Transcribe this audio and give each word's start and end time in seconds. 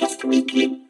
Outcast 0.00 0.24
Weekly. 0.24 0.80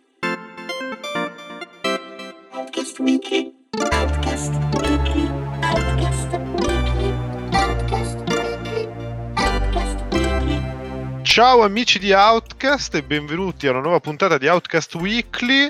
Outcast 2.52 3.00
Weekly. 3.00 3.52
Outcast 3.90 4.54
Weekly. 4.76 5.28
Outcast 5.62 6.28
Weekly. 6.60 7.14
Outcast 7.50 8.18
Weekly. 8.28 8.88
Outcast 9.34 10.12
Weekly. 10.12 11.22
Ciao 11.24 11.62
amici 11.62 11.98
di 11.98 12.12
Outcast 12.12 12.94
e 12.94 13.02
benvenuti 13.02 13.66
a 13.66 13.70
una 13.72 13.80
nuova 13.80 13.98
puntata 13.98 14.38
di 14.38 14.46
Outcast 14.46 14.94
Weekly. 14.94 15.68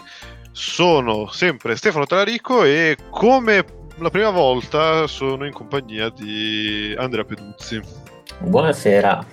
Sono 0.52 1.30
sempre 1.30 1.76
Stefano 1.76 2.04
Talarico 2.04 2.62
e 2.64 2.98
come 3.08 3.64
la 4.00 4.10
prima 4.10 4.28
volta 4.28 5.06
sono 5.06 5.46
in 5.46 5.54
compagnia 5.54 6.10
di 6.10 6.94
Andrea 6.98 7.24
Peduzzi. 7.24 7.80
Buonasera, 8.40 9.24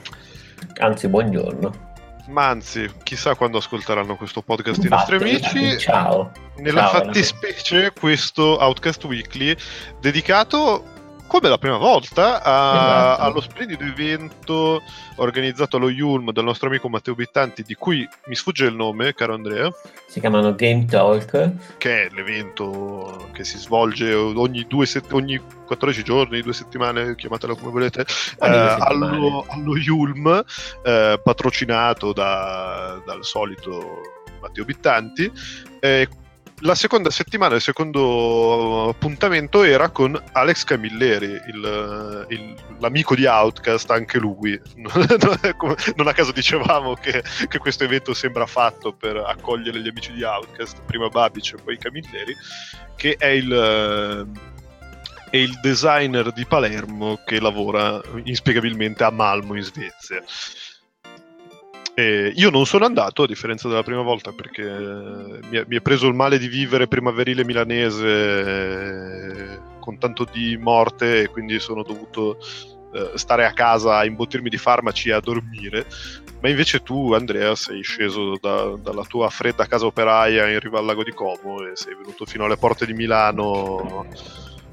anzi 0.79 1.09
buongiorno. 1.09 1.86
Ma 2.27 2.47
anzi, 2.47 2.89
chissà 3.03 3.35
quando 3.35 3.57
ascolteranno 3.57 4.15
questo 4.17 4.41
podcast 4.41 4.83
i 4.83 4.89
nostri 4.89 5.15
amici. 5.15 5.77
Ciao. 5.79 6.31
Nella 6.57 6.81
Ciao, 6.81 7.03
fattispecie, 7.03 7.93
questo 7.97 8.57
Outcast 8.59 9.03
Weekly 9.05 9.55
dedicato 10.01 10.95
come 11.27 11.49
la 11.49 11.57
prima 11.57 11.77
volta 11.77 12.41
a- 12.41 12.75
Esatto. 13.13 13.21
allo 13.21 13.41
splendido 13.41 13.83
evento 13.83 14.81
organizzato 15.17 15.77
allo 15.77 15.89
Yulm 15.89 16.31
dal 16.31 16.43
nostro 16.45 16.67
amico 16.69 16.89
Matteo 16.89 17.15
Bittanti, 17.15 17.63
di 17.63 17.75
cui 17.75 18.07
mi 18.25 18.35
sfugge 18.35 18.65
il 18.65 18.73
nome, 18.75 19.13
caro 19.13 19.33
Andrea, 19.33 19.69
Si 20.07 20.19
chiamano 20.19 20.55
Game 20.55 20.85
Talk. 20.85 21.77
che 21.77 22.05
è 22.05 22.09
l'evento 22.13 23.29
che 23.33 23.43
si 23.43 23.57
svolge 23.57 24.13
ogni, 24.13 24.65
due 24.67 24.85
set- 24.85 25.11
ogni 25.13 25.39
14 25.65 26.03
giorni, 26.03 26.41
due 26.41 26.53
settimane, 26.53 27.15
chiamatela 27.15 27.55
come 27.55 27.71
volete, 27.71 28.05
due 28.39 28.47
eh, 28.47 28.75
allo, 28.79 29.45
allo 29.49 29.77
Yulm, 29.77 30.43
eh, 30.83 31.19
patrocinato 31.23 32.13
da- 32.13 33.01
dal 33.05 33.23
solito 33.25 34.01
Matteo 34.39 34.63
Bittanti. 34.65 35.31
Eh, 35.79 36.07
la 36.61 36.73
seconda 36.73 37.11
settimana, 37.11 37.55
il 37.55 37.61
secondo 37.61 38.89
appuntamento 38.89 39.61
era 39.63 39.89
con 39.89 40.19
Alex 40.31 40.63
Camilleri, 40.63 41.39
il- 41.47 42.25
il- 42.29 42.55
l'amico 42.79 43.13
di 43.15 43.25
Outcast, 43.25 43.91
anche 43.91 44.17
lui. 44.17 44.59
non 45.95 46.07
a 46.07 46.13
caso 46.13 46.31
dicevamo 46.31 46.95
che, 46.95 47.23
che 47.47 47.57
questo 47.59 47.83
evento 47.83 48.13
sembra 48.13 48.45
fatto 48.47 48.91
per 48.91 49.17
accogliere 49.17 49.79
gli 49.81 49.87
amici 49.87 50.11
di 50.13 50.23
Outcast, 50.23 50.81
prima 50.85 51.09
Babic 51.09 51.53
e 51.53 51.61
poi 51.63 51.77
Camilleri, 51.77 52.35
che 52.95 53.15
è 53.19 53.27
il, 53.27 54.27
è 55.29 55.37
il 55.37 55.59
designer 55.61 56.31
di 56.31 56.45
Palermo 56.45 57.21
che 57.23 57.39
lavora 57.39 58.01
inspiegabilmente 58.23 59.03
a 59.03 59.11
Malmo 59.11 59.55
in 59.55 59.63
Svezia. 59.63 60.23
E 61.99 62.31
io 62.35 62.51
non 62.51 62.67
sono 62.67 62.85
andato, 62.85 63.23
a 63.23 63.25
differenza 63.25 63.67
della 63.67 63.81
prima 63.81 64.03
volta, 64.03 64.31
perché 64.31 64.61
mi 64.69 65.57
è, 65.57 65.63
mi 65.65 65.77
è 65.77 65.81
preso 65.81 66.05
il 66.05 66.13
male 66.13 66.37
di 66.37 66.47
vivere 66.47 66.87
primaverile 66.87 67.43
milanese 67.43 68.07
eh, 68.07 69.59
con 69.79 69.97
tanto 69.97 70.27
di 70.31 70.55
morte 70.57 71.23
e 71.23 71.27
quindi 71.29 71.59
sono 71.59 71.81
dovuto 71.81 72.37
eh, 72.93 73.13
stare 73.15 73.45
a 73.45 73.51
casa 73.51 73.97
a 73.97 74.05
imbottirmi 74.05 74.47
di 74.47 74.59
farmaci 74.59 75.09
e 75.09 75.13
a 75.13 75.19
dormire. 75.19 75.87
Ma 76.39 76.49
invece 76.49 76.83
tu, 76.83 77.13
Andrea, 77.13 77.55
sei 77.55 77.81
sceso 77.81 78.37
da- 78.39 78.77
dalla 78.79 79.03
tua 79.03 79.27
fredda 79.31 79.65
casa 79.65 79.87
operaia 79.87 80.47
in 80.47 80.59
riva 80.59 80.77
al 80.77 80.85
lago 80.85 81.03
di 81.03 81.13
Como 81.13 81.63
e 81.63 81.71
sei 81.73 81.95
venuto 81.95 82.25
fino 82.25 82.45
alle 82.45 82.57
porte 82.57 82.85
di 82.85 82.93
Milano 82.93 84.05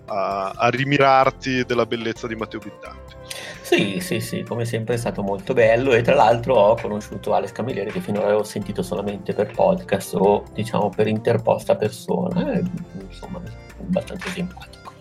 a, 0.07 0.51
a 0.51 0.69
rimirarti 0.69 1.65
della 1.65 1.87
bellezza 1.87 2.27
di 2.27 2.35
Matteo 2.35 2.61
Bittanti. 2.61 3.15
Sì, 3.63 3.99
sì, 4.01 4.21
sì, 4.21 4.43
come 4.43 4.65
sempre 4.67 4.95
è 4.95 4.99
stato 4.99 5.23
molto 5.23 5.55
bello 5.55 5.93
e 5.93 6.03
tra 6.03 6.15
l'altro 6.15 6.55
ho 6.55 6.77
conosciuto 6.77 7.33
Alex 7.33 7.53
Camilleri 7.53 7.91
che 7.91 8.01
finora 8.01 8.27
avevo 8.27 8.43
sentito 8.43 8.83
solamente 8.83 9.33
per 9.33 9.53
podcast 9.53 10.15
o 10.15 10.45
diciamo 10.53 10.91
per 10.91 11.07
interposta 11.07 11.75
persona, 11.75 12.53
e, 12.53 12.63
insomma, 13.07 13.41
abbastanza 13.81 14.29
simpatico. 14.29 14.93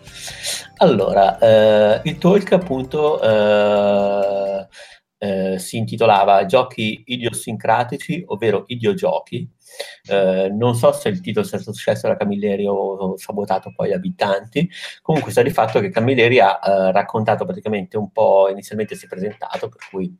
Allora, 0.78 1.38
eh, 1.39 2.01
il 2.05 2.17
talk 2.17 2.53
appunto 2.53 3.22
eh, 3.22 4.67
eh, 5.17 5.59
si 5.59 5.78
intitolava 5.78 6.45
Giochi 6.45 7.03
idiosincratici, 7.05 8.23
ovvero 8.28 8.63
idiogiochi. 8.67 9.49
Eh, 10.06 10.50
non 10.50 10.75
so 10.75 10.91
se 10.91 11.08
il 11.08 11.22
titolo 11.22 11.46
sia 11.46 11.59
scelto 11.59 12.08
da 12.08 12.18
Camilleri 12.18 12.66
o 12.68 13.16
sabotato 13.18 13.72
poi 13.74 13.90
da 13.90 13.96
abitanti, 13.96 14.69
Comunque 15.02 15.31
sta 15.31 15.41
di 15.41 15.50
fatto 15.50 15.80
che 15.80 15.90
Camilleri 15.90 16.40
ha 16.40 16.59
eh, 16.62 16.91
raccontato 16.91 17.46
praticamente 17.46 17.97
un 17.97 18.12
po', 18.12 18.50
inizialmente 18.50 18.96
si 18.96 19.06
è 19.06 19.08
presentato, 19.08 19.69
per 19.69 19.80
cui 19.90 20.14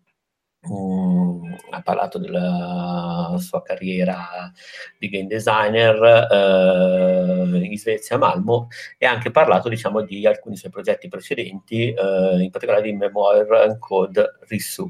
mm, 0.70 1.54
ha 1.72 1.82
parlato 1.82 2.18
della 2.18 3.36
sua 3.40 3.62
carriera 3.62 4.52
di 4.98 5.10
game 5.10 5.28
designer 5.28 6.28
eh, 6.32 7.66
in 7.66 7.78
Svezia 7.78 8.16
a 8.16 8.20
Malmo 8.20 8.68
e 8.98 9.06
ha 9.06 9.12
anche 9.12 9.32
parlato 9.32 9.68
diciamo 9.70 10.02
di 10.02 10.26
alcuni 10.26 10.56
suoi 10.56 10.72
progetti 10.72 11.10
precedenti, 11.10 11.94
eh, 11.94 12.42
in 12.42 12.50
particolare 12.52 12.84
di 12.84 12.94
Memoir 12.94 13.52
and 13.52 13.80
Code 13.80 14.38
Risu. 14.48 14.90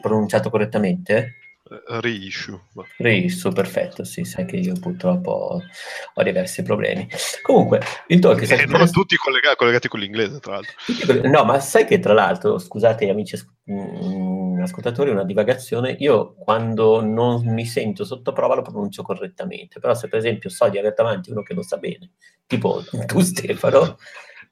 Pronunciato 0.00 0.48
correttamente? 0.50 1.41
Eh, 1.72 2.00
Reissue. 2.00 2.60
Risu, 2.98 3.50
perfetto, 3.52 4.04
sì, 4.04 4.24
sai 4.24 4.44
che 4.44 4.56
io 4.56 4.74
purtroppo 4.78 5.60
ho 6.14 6.22
diversi 6.22 6.62
problemi. 6.62 7.08
Comunque, 7.42 7.80
il 8.08 8.18
talk 8.20 8.40
è 8.40 8.44
stato 8.44 8.62
E 8.62 8.66
non 8.66 8.90
tutti 8.90 9.16
collega- 9.16 9.56
collegati 9.56 9.88
con 9.88 10.00
l'inglese, 10.00 10.38
tra 10.40 10.52
l'altro. 10.52 11.28
No, 11.28 11.44
ma 11.44 11.58
sai 11.60 11.84
che 11.86 11.98
tra 11.98 12.12
l'altro, 12.12 12.58
scusate 12.58 13.08
amici 13.08 13.34
as- 13.36 13.46
mm, 13.70 14.60
ascoltatori, 14.62 15.10
una 15.10 15.24
divagazione, 15.24 15.96
io 15.98 16.34
quando 16.34 17.02
non 17.02 17.42
mi 17.46 17.64
sento 17.64 18.04
sotto 18.04 18.32
prova 18.32 18.54
lo 18.56 18.62
pronuncio 18.62 19.02
correttamente, 19.02 19.80
però 19.80 19.94
se 19.94 20.08
per 20.08 20.18
esempio 20.18 20.50
so 20.50 20.68
di 20.68 20.78
avere 20.78 20.94
davanti 20.96 21.30
uno 21.30 21.42
che 21.42 21.54
lo 21.54 21.62
sa 21.62 21.78
bene, 21.78 22.10
tipo 22.46 22.82
tu 23.06 23.20
Stefano, 23.20 23.98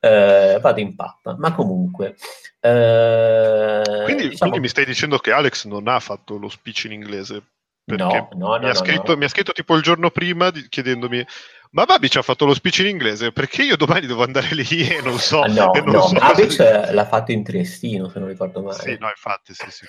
eh, 0.00 0.58
vado 0.60 0.80
in 0.80 0.94
pappa, 0.96 1.36
ma 1.38 1.52
comunque... 1.54 2.16
eh, 2.60 3.82
Quindi, 4.04 4.28
diciamo- 4.28 4.38
quindi 4.38 4.60
mi 4.60 4.68
stai 4.68 4.84
dicendo 4.84 5.18
che 5.18 5.32
Alex 5.32 5.66
non 5.66 5.88
ha 5.88 6.00
fatto 6.00 6.36
lo 6.36 6.48
speech 6.48 6.84
in 6.84 6.92
inglese? 6.92 7.42
No, 7.86 8.28
no, 8.34 8.36
no, 8.36 8.58
mi, 8.58 8.68
ha 8.68 8.74
scritto, 8.74 9.16
mi 9.16 9.24
ha 9.24 9.28
scritto 9.28 9.52
tipo 9.52 9.74
il 9.74 9.82
giorno 9.82 10.10
prima 10.10 10.50
di- 10.50 10.68
chiedendomi 10.68 11.24
ma 11.72 11.84
Babic 11.84 12.16
ha 12.16 12.22
fatto 12.22 12.46
lo 12.46 12.54
speech 12.54 12.80
in 12.80 12.86
inglese? 12.88 13.30
Perché 13.30 13.62
io 13.62 13.76
domani 13.76 14.06
devo 14.06 14.24
andare 14.24 14.54
lì 14.54 14.88
e 14.88 15.00
non 15.02 15.18
so... 15.18 15.42
Ah, 15.42 15.46
no, 15.46 15.70
non 15.72 15.92
no, 15.94 16.00
so 16.00 16.14
Babic 16.14 16.48
cosa- 16.48 16.92
l'ha 16.92 17.06
fatto 17.06 17.30
in 17.30 17.44
triestino, 17.44 18.08
se 18.08 18.18
non 18.18 18.26
ricordo 18.26 18.60
male. 18.60 18.82
Sì, 18.82 18.96
no, 18.98 19.06
infatti, 19.06 19.54
sì, 19.54 19.66
sì, 19.70 19.86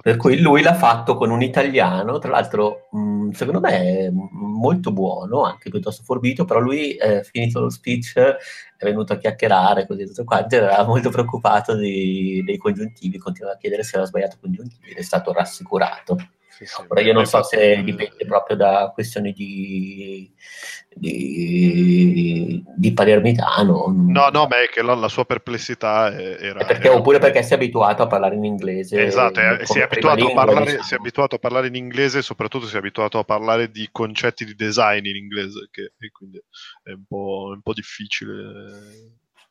Per 0.00 0.16
cui 0.16 0.40
lui 0.40 0.62
l'ha 0.62 0.72
fatto 0.74 1.16
con 1.16 1.30
un 1.30 1.42
italiano, 1.42 2.18
tra 2.18 2.30
l'altro 2.30 2.88
mh, 2.92 3.32
secondo 3.32 3.60
me 3.60 4.10
molto 4.10 4.92
buono, 4.92 5.44
anche 5.44 5.68
piuttosto 5.68 6.02
forbito, 6.04 6.46
però 6.46 6.58
lui 6.58 6.94
eh, 6.94 7.22
finito 7.22 7.60
lo 7.60 7.68
speech 7.68 8.14
è 8.16 8.84
venuto 8.84 9.12
a 9.12 9.18
chiacchierare 9.18 9.86
così 9.86 10.06
tutto 10.06 10.24
quanto, 10.24 10.54
era 10.56 10.84
molto 10.84 11.10
preoccupato 11.10 11.76
di- 11.76 12.42
dei 12.46 12.56
congiuntivi, 12.56 13.18
continuava 13.18 13.56
a 13.56 13.58
chiedere 13.58 13.82
se 13.82 13.90
aveva 13.96 14.06
sbagliato 14.08 14.38
congiuntivi 14.40 14.90
ed 14.92 14.96
è 14.96 15.02
stato 15.02 15.34
rassicurato. 15.34 16.16
Sì, 16.60 16.66
sì, 16.66 16.82
Ora 16.88 17.00
io 17.00 17.14
non 17.14 17.24
so 17.24 17.42
se 17.42 17.82
dipende 17.82 18.26
proprio 18.26 18.54
da 18.54 18.90
questioni 18.92 19.32
di, 19.32 20.30
di, 20.94 22.62
di 22.76 22.92
palermitano. 22.92 23.86
No, 23.86 24.28
no, 24.28 24.46
ma 24.46 24.62
è 24.62 24.68
che 24.68 24.82
la, 24.82 24.92
la 24.92 25.08
sua 25.08 25.24
perplessità 25.24 26.14
era... 26.14 26.60
È 26.60 26.66
perché- 26.66 26.88
era- 26.88 26.96
oppure 26.96 27.18
perché 27.18 27.42
si 27.42 27.52
è 27.52 27.56
abituato 27.56 28.02
a 28.02 28.06
parlare 28.06 28.34
in 28.34 28.44
inglese. 28.44 29.02
Esatto, 29.02 29.40
eh, 29.40 29.64
si, 29.64 29.78
è 29.78 29.84
abituato 29.84 30.22
a 30.22 30.26
lingua, 30.26 30.44
parlare, 30.44 30.64
diciamo. 30.66 30.82
si 30.82 30.94
è 30.94 30.96
abituato 30.98 31.34
a 31.36 31.38
parlare 31.38 31.68
in 31.68 31.76
inglese 31.76 32.18
e 32.18 32.22
soprattutto 32.22 32.66
si 32.66 32.74
è 32.74 32.78
abituato 32.78 33.18
a 33.18 33.24
parlare 33.24 33.70
di 33.70 33.88
concetti 33.90 34.44
di 34.44 34.54
design 34.54 35.06
in 35.06 35.16
inglese, 35.16 35.68
che 35.70 35.94
e 35.98 36.10
quindi 36.10 36.42
è 36.82 36.90
un 36.90 37.04
po', 37.08 37.52
un 37.54 37.62
po' 37.62 37.72
difficile. 37.72 38.34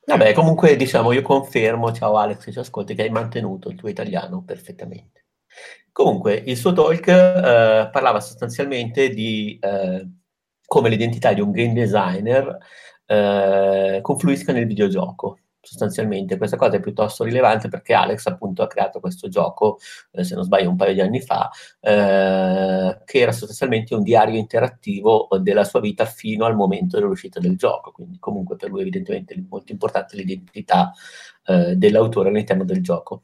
Vabbè, 0.06 0.34
comunque 0.34 0.76
diciamo, 0.76 1.12
io 1.12 1.24
confermo, 1.24 1.92
ciao 1.92 2.18
Alex 2.18 2.52
ci 2.52 2.60
ascolti, 2.60 2.94
che 2.94 3.02
hai 3.02 3.10
mantenuto 3.10 3.70
il 3.70 3.76
tuo 3.76 3.90
italiano 3.90 4.44
perfettamente. 4.44 5.20
Comunque, 6.00 6.42
il 6.46 6.56
suo 6.56 6.72
talk 6.72 7.08
eh, 7.10 7.90
parlava 7.92 8.22
sostanzialmente 8.22 9.10
di 9.10 9.60
eh, 9.62 10.08
come 10.66 10.88
l'identità 10.88 11.34
di 11.34 11.42
un 11.42 11.52
game 11.52 11.74
designer 11.74 12.58
eh, 13.06 14.00
confluisca 14.02 14.54
nel 14.54 14.66
videogioco. 14.66 15.40
Sostanzialmente 15.60 16.38
questa 16.38 16.56
cosa 16.56 16.78
è 16.78 16.80
piuttosto 16.80 17.26
rilevante 17.26 17.68
perché 17.68 17.94
Alex 17.94 18.28
appunto 18.28 18.64
ha 18.64 18.68
creato 18.68 19.02
questo 19.02 19.28
gioco, 19.28 19.78
eh, 20.12 20.24
se 20.24 20.36
non 20.36 20.46
sbaglio 20.46 20.70
un 20.70 20.78
paio 20.78 20.94
di 20.94 21.02
anni 21.02 21.20
fa, 21.20 21.50
eh, 21.82 23.02
che 23.04 23.20
era 23.20 23.34
sostanzialmente 23.34 23.94
un 23.94 24.02
diario 24.02 24.38
interattivo 24.38 25.28
della 25.42 25.66
sua 25.66 25.82
vita 25.82 26.06
fino 26.06 26.46
al 26.46 26.56
momento 26.56 26.98
dell'uscita 26.98 27.42
del 27.42 27.58
gioco. 27.58 27.92
Quindi 27.92 28.20
comunque 28.20 28.56
per 28.56 28.70
lui 28.70 28.80
evidentemente 28.82 29.34
è 29.34 29.44
molto 29.50 29.74
importante 29.74 30.16
l'identità 30.16 30.94
eh, 31.46 31.76
dell'autore 31.76 32.30
all'interno 32.30 32.64
del 32.64 32.82
gioco. 32.82 33.24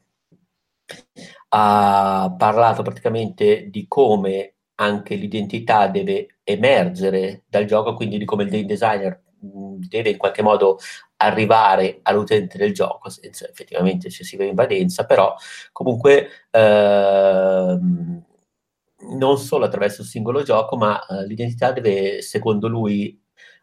Ha 1.57 2.35
parlato 2.37 2.81
praticamente 2.83 3.69
di 3.69 3.85
come 3.87 4.55
anche 4.75 5.15
l'identità 5.15 5.87
deve 5.87 6.39
emergere 6.43 7.43
dal 7.47 7.63
gioco, 7.63 7.93
quindi 7.93 8.17
di 8.17 8.25
come 8.25 8.43
il 8.43 8.49
game 8.49 8.65
designer 8.65 9.23
mh, 9.39 9.87
deve 9.87 10.09
in 10.09 10.17
qualche 10.17 10.41
modo 10.41 10.77
arrivare 11.17 11.99
all'utente 12.03 12.57
del 12.57 12.73
gioco 12.73 13.07
senza 13.09 13.47
effettivamente 13.47 14.07
eccessiva 14.07 14.43
invadenza, 14.43 15.05
però 15.05 15.33
comunque 15.71 16.27
ehm, 16.51 18.23
non 19.17 19.37
solo 19.37 19.65
attraverso 19.65 20.01
il 20.01 20.07
singolo 20.07 20.43
gioco, 20.43 20.75
ma 20.77 21.05
eh, 21.05 21.25
l'identità 21.25 21.71
deve, 21.71 22.21
secondo 22.21 22.67
lui, 22.67 23.17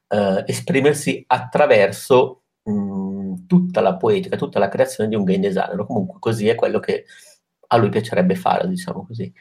eh, 0.09 0.45
esprimersi 0.47 1.23
attraverso 1.27 2.45
mh, 2.63 3.47
tutta 3.47 3.81
la 3.81 3.97
poetica, 3.97 4.37
tutta 4.37 4.59
la 4.59 4.69
creazione 4.69 5.09
di 5.11 5.17
un 5.17 5.25
game 5.25 5.41
designer, 5.41 5.85
comunque 5.87 6.19
così 6.21 6.49
è 6.49 6.55
quello 6.55 6.79
che 6.81 7.05
a 7.73 7.77
lui 7.79 7.89
piacerebbe 7.89 8.35
fare, 8.35 8.69
diciamo 8.69 9.07
così. 9.07 9.33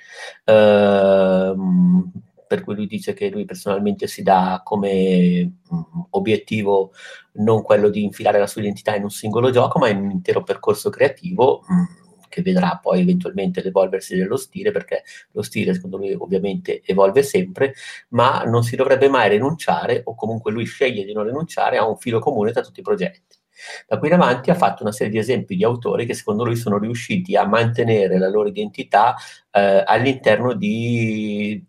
Ehm, 0.46 2.12
per 2.48 2.64
cui 2.64 2.76
lui 2.76 2.88
dice 2.88 3.14
che 3.14 3.30
lui 3.30 3.46
personalmente 3.46 4.08
si 4.08 4.24
dà 4.24 4.62
come 4.64 5.44
mh, 5.70 5.82
obiettivo 6.12 6.92
non 7.34 7.62
quello 7.62 7.90
di 7.90 8.04
infilare 8.04 8.40
la 8.40 8.48
sua 8.48 8.62
identità 8.62 8.96
in 8.96 9.04
un 9.04 9.10
singolo 9.10 9.52
gioco, 9.52 9.80
ma 9.80 9.90
in 9.90 9.98
un 10.00 10.12
intero 10.12 10.44
percorso 10.44 10.90
creativo 10.90 11.64
mh, 11.68 12.28
che 12.30 12.42
vedrà 12.42 12.80
poi 12.82 13.02
eventualmente 13.02 13.62
l'evolversi 13.62 14.16
dello 14.16 14.38
stile, 14.38 14.72
perché 14.72 15.04
lo 15.32 15.42
stile 15.42 15.74
secondo 15.74 15.98
lui 15.98 16.14
ovviamente 16.14 16.82
evolve 16.86 17.24
sempre, 17.24 17.74
ma 18.10 18.44
non 18.44 18.64
si 18.64 18.76
dovrebbe 18.78 19.10
mai 19.10 19.30
rinunciare, 19.30 20.02
o 20.06 20.16
comunque 20.16 20.52
lui 20.52 20.66
sceglie 20.66 21.04
di 21.04 21.14
non 21.14 21.26
rinunciare 21.26 21.78
a 21.78 21.88
un 21.88 21.98
filo 21.98 22.20
comune 22.20 22.52
tra 22.52 22.62
tutti 22.62 22.80
i 22.80 22.84
progetti. 22.84 23.40
Da 23.88 23.98
qui 23.98 24.08
in 24.08 24.14
avanti 24.16 24.50
ha 24.50 24.56
fatto 24.56 24.84
una 24.84 24.92
serie 24.92 25.12
di 25.12 25.20
esempi 25.20 25.56
di 25.56 25.64
autori 25.64 26.06
che 26.06 26.14
secondo 26.14 26.44
lui 26.44 26.56
sono 26.56 26.78
riusciti 26.78 27.36
a 27.36 27.46
mantenere 27.46 28.18
la 28.18 28.30
loro 28.30 28.48
identità 28.48 29.16
eh, 29.52 29.84
all'interno 29.86 30.54
di 30.54 31.64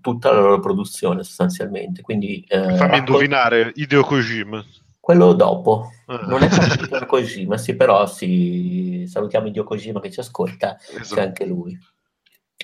tutta 0.00 0.32
la 0.32 0.40
loro 0.40 0.60
produzione 0.60 1.22
sostanzialmente. 1.24 2.02
Quindi, 2.02 2.44
eh, 2.48 2.58
Fammi 2.58 2.78
raccol- 2.78 2.98
indovinare, 2.98 3.72
Hideo 3.74 4.04
Kojima. 4.04 4.64
Quello 5.00 5.32
dopo, 5.32 5.90
ah. 6.06 6.26
non 6.26 6.42
è 6.42 6.48
Hideo 6.48 7.06
Kojima, 7.06 7.56
sì, 7.56 7.74
però 7.76 8.06
sì, 8.06 9.04
salutiamo 9.06 9.48
Hideo 9.48 9.64
Kojima 9.64 10.00
che 10.00 10.10
ci 10.10 10.20
ascolta, 10.20 10.78
esatto. 10.78 11.14
c'è 11.14 11.22
anche 11.22 11.46
lui. 11.46 11.78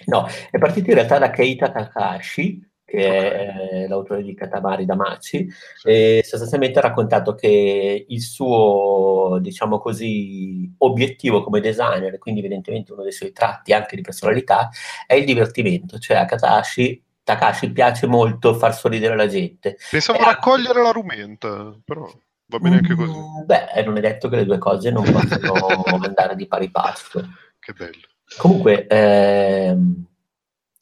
No, 0.06 0.26
è 0.50 0.58
partito 0.58 0.90
in 0.90 0.96
realtà 0.96 1.18
da 1.18 1.30
Keita 1.30 1.70
Takahashi, 1.70 2.68
che 2.84 3.06
okay. 3.06 3.84
è 3.84 3.86
l'autore 3.88 4.22
di 4.22 4.34
Katamari 4.34 4.84
Damaci, 4.84 5.48
sì. 5.76 5.88
e 5.88 6.22
sostanzialmente 6.24 6.78
ha 6.78 6.82
raccontato 6.82 7.34
che 7.34 8.04
il 8.06 8.20
suo, 8.20 9.38
diciamo 9.40 9.78
così, 9.78 10.72
obiettivo 10.78 11.42
come 11.42 11.60
designer, 11.60 12.18
quindi 12.18 12.40
evidentemente 12.40 12.92
uno 12.92 13.02
dei 13.02 13.12
suoi 13.12 13.32
tratti 13.32 13.72
anche 13.72 13.96
di 13.96 14.02
personalità, 14.02 14.68
è 15.06 15.14
il 15.14 15.24
divertimento, 15.24 15.98
cioè 15.98 16.18
a 16.18 16.24
Katashi 16.26 17.02
Takashi 17.24 17.72
piace 17.72 18.06
molto 18.06 18.54
far 18.54 18.74
sorridere 18.74 19.16
la 19.16 19.26
gente. 19.26 19.78
Pensavo 19.90 20.18
a 20.20 20.26
raccogliere 20.26 20.82
la 20.82 20.90
rumenta, 20.90 21.74
però 21.82 22.06
va 22.46 22.58
bene 22.58 22.76
anche 22.76 22.94
così. 22.94 23.16
Mm, 23.16 23.46
beh, 23.46 23.82
non 23.82 23.96
è 23.96 24.00
detto 24.00 24.28
che 24.28 24.36
le 24.36 24.44
due 24.44 24.58
cose 24.58 24.90
non 24.90 25.10
possano 25.10 25.82
andare 26.04 26.36
di 26.36 26.46
pari 26.46 26.70
passo. 26.70 27.26
Che 27.58 27.72
bello. 27.72 28.06
Comunque, 28.36 28.86
ehm, 28.86 30.04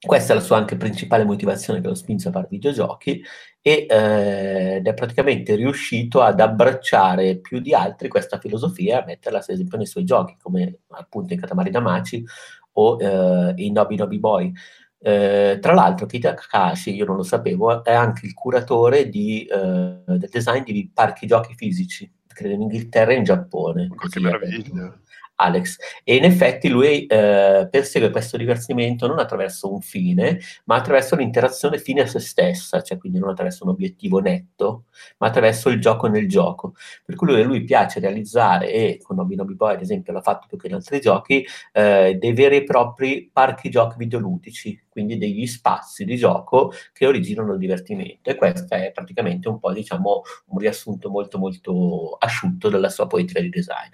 questa 0.04 0.32
è 0.32 0.36
la 0.36 0.42
sua 0.42 0.56
anche 0.56 0.76
principale 0.76 1.24
motivazione 1.24 1.80
che 1.80 1.86
lo 1.86 1.94
spinge 1.94 2.28
a 2.28 2.32
fare 2.32 2.48
videogiochi 2.50 3.22
e, 3.60 3.86
eh, 3.88 4.74
ed 4.76 4.86
è 4.86 4.94
praticamente 4.94 5.54
riuscito 5.54 6.20
ad 6.22 6.40
abbracciare 6.40 7.38
più 7.38 7.60
di 7.60 7.72
altri 7.72 8.08
questa 8.08 8.38
filosofia 8.38 8.98
e 8.98 9.02
a 9.02 9.04
metterla 9.04 9.38
ad 9.38 9.48
esempio 9.48 9.76
nei 9.76 9.86
suoi 9.86 10.04
giochi, 10.04 10.36
come 10.42 10.80
appunto 10.88 11.32
in 11.32 11.38
Katamari 11.38 11.70
Damacy 11.70 12.24
o 12.72 12.96
eh, 13.00 13.52
in 13.56 13.72
Nobi 13.72 13.96
Nobi 13.96 14.18
Boy. 14.18 14.52
Eh, 14.98 15.58
tra 15.60 15.72
l'altro 15.72 16.06
Kita 16.06 16.34
Kakashi, 16.34 16.94
io 16.94 17.04
non 17.04 17.16
lo 17.16 17.22
sapevo, 17.22 17.84
è 17.84 17.92
anche 17.92 18.26
il 18.26 18.34
curatore 18.34 19.08
di, 19.08 19.44
eh, 19.44 20.02
del 20.04 20.28
design 20.30 20.64
di 20.64 20.90
parchi 20.92 21.26
giochi 21.26 21.54
fisici, 21.54 22.12
credo 22.26 22.54
in 22.54 22.62
Inghilterra 22.62 23.12
e 23.12 23.16
in 23.16 23.24
Giappone. 23.24 23.88
Che 24.08 24.20
meraviglia! 24.20 25.00
Alex. 25.36 25.76
E 26.04 26.16
in 26.16 26.24
effetti 26.24 26.68
lui 26.68 27.06
eh, 27.06 27.68
persegue 27.70 28.10
questo 28.10 28.36
divertimento 28.36 29.06
non 29.06 29.18
attraverso 29.18 29.72
un 29.72 29.80
fine, 29.80 30.38
ma 30.64 30.76
attraverso 30.76 31.16
l'interazione 31.16 31.78
fine 31.78 32.02
a 32.02 32.06
se 32.06 32.20
stessa, 32.20 32.82
cioè 32.82 32.98
quindi 32.98 33.18
non 33.18 33.30
attraverso 33.30 33.64
un 33.64 33.70
obiettivo 33.70 34.20
netto, 34.20 34.84
ma 35.18 35.28
attraverso 35.28 35.68
il 35.68 35.80
gioco 35.80 36.06
nel 36.06 36.28
gioco. 36.28 36.74
Per 37.04 37.14
cui 37.16 37.42
lui, 37.42 37.64
piace 37.64 38.00
realizzare, 38.00 38.70
e 38.72 39.00
con 39.02 39.16
Nobi 39.16 39.34
Nobi 39.34 39.54
Boy 39.54 39.74
ad 39.74 39.80
esempio 39.80 40.12
l'ha 40.12 40.20
fatto 40.20 40.46
più 40.46 40.56
che 40.58 40.68
in 40.68 40.74
altri 40.74 41.00
giochi, 41.00 41.44
eh, 41.72 42.16
dei 42.18 42.32
veri 42.32 42.56
e 42.56 42.64
propri 42.64 43.30
parchi 43.32 43.70
giochi 43.70 43.96
videoludici, 43.98 44.84
quindi 44.88 45.16
degli 45.18 45.46
spazi 45.46 46.04
di 46.04 46.16
gioco 46.16 46.72
che 46.92 47.06
originano 47.06 47.52
il 47.52 47.58
divertimento. 47.58 48.30
E 48.30 48.36
questo 48.36 48.74
è 48.74 48.92
praticamente 48.92 49.48
un 49.48 49.58
po', 49.58 49.72
diciamo, 49.72 50.22
un 50.46 50.58
riassunto 50.58 51.10
molto 51.10 51.38
molto 51.38 52.16
asciutto 52.18 52.68
della 52.68 52.88
sua 52.90 53.06
poetica 53.06 53.40
di 53.40 53.48
design. 53.48 53.90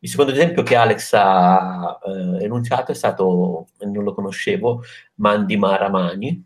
Il 0.00 0.08
secondo 0.08 0.32
esempio 0.32 0.62
che 0.62 0.76
Alex 0.76 1.12
ha 1.14 1.98
eh, 2.04 2.44
enunciato 2.44 2.92
è 2.92 2.94
stato, 2.94 3.66
non 3.80 4.04
lo 4.04 4.14
conoscevo, 4.14 4.82
Mandi 5.16 5.56
Maramani, 5.56 6.44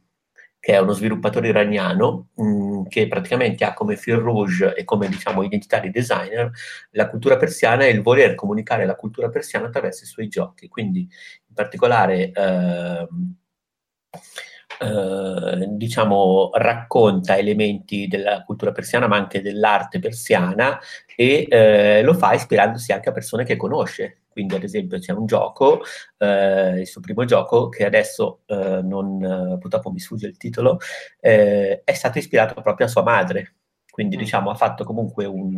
che 0.59 0.75
è 0.75 0.79
uno 0.79 0.93
sviluppatore 0.93 1.49
iraniano 1.49 2.29
mh, 2.35 2.45
mm, 2.45 2.83
che 2.87 3.09
praticamente 3.09 3.65
ha 3.65 3.75
come 3.75 3.97
fil 3.97 4.15
rouge 4.15 4.75
e 4.75 4.85
come 4.85 5.09
diciamo 5.09 5.43
identità 5.43 5.81
di 5.81 5.91
designer 5.91 6.51
la 6.93 7.09
cultura 7.11 7.37
persiana 7.37 7.85
e 7.85 7.91
il 7.91 8.01
voler 8.01 8.37
comunicare 8.37 8.87
la 8.87 8.95
cultura 8.95 9.29
persiana 9.29 9.67
attraverso 9.67 10.05
i 10.05 10.07
suoi 10.07 10.29
giochi. 10.29 10.69
Quindi 10.69 11.01
in 11.01 11.55
particolare 11.55 12.31
eh, 12.31 13.09
eh, 14.81 15.67
diciamo, 15.69 16.51
racconta 16.55 17.37
elementi 17.37 18.07
della 18.09 18.43
cultura 18.45 18.73
persiana, 18.73 19.07
ma 19.07 19.17
anche 19.17 19.43
dell'arte 19.43 19.99
persiana, 19.99 20.79
e 21.17 21.47
eh, 21.49 22.03
lo 22.03 22.15
fa 22.15 22.33
ispirandosi 22.33 22.93
anche 22.93 23.09
a 23.09 23.13
persone 23.13 23.45
che 23.45 23.57
conosce. 23.57 24.23
Quindi, 24.29 24.55
ad 24.55 24.63
esempio, 24.63 24.99
c'è 24.99 25.13
un 25.13 25.27
gioco, 25.27 25.83
eh, 26.19 26.81
il 26.81 26.87
suo 26.87 27.01
primo 27.01 27.25
gioco, 27.25 27.69
che 27.69 27.85
adesso 27.85 28.41
eh, 28.47 28.81
non, 28.83 29.59
purtroppo 29.61 29.91
mi 29.91 29.99
sfugge 29.99 30.27
il 30.27 30.37
titolo, 30.39 30.79
eh, 31.21 31.83
è 31.85 31.93
stato 31.93 32.19
ispirato 32.19 32.61
proprio 32.63 32.87
a 32.87 32.89
sua 32.91 33.03
madre. 33.03 33.57
Quindi, 33.91 34.17
mm. 34.17 34.19
diciamo, 34.19 34.51
ha 34.51 34.55
fatto 34.55 34.85
comunque 34.85 35.27
un 35.27 35.55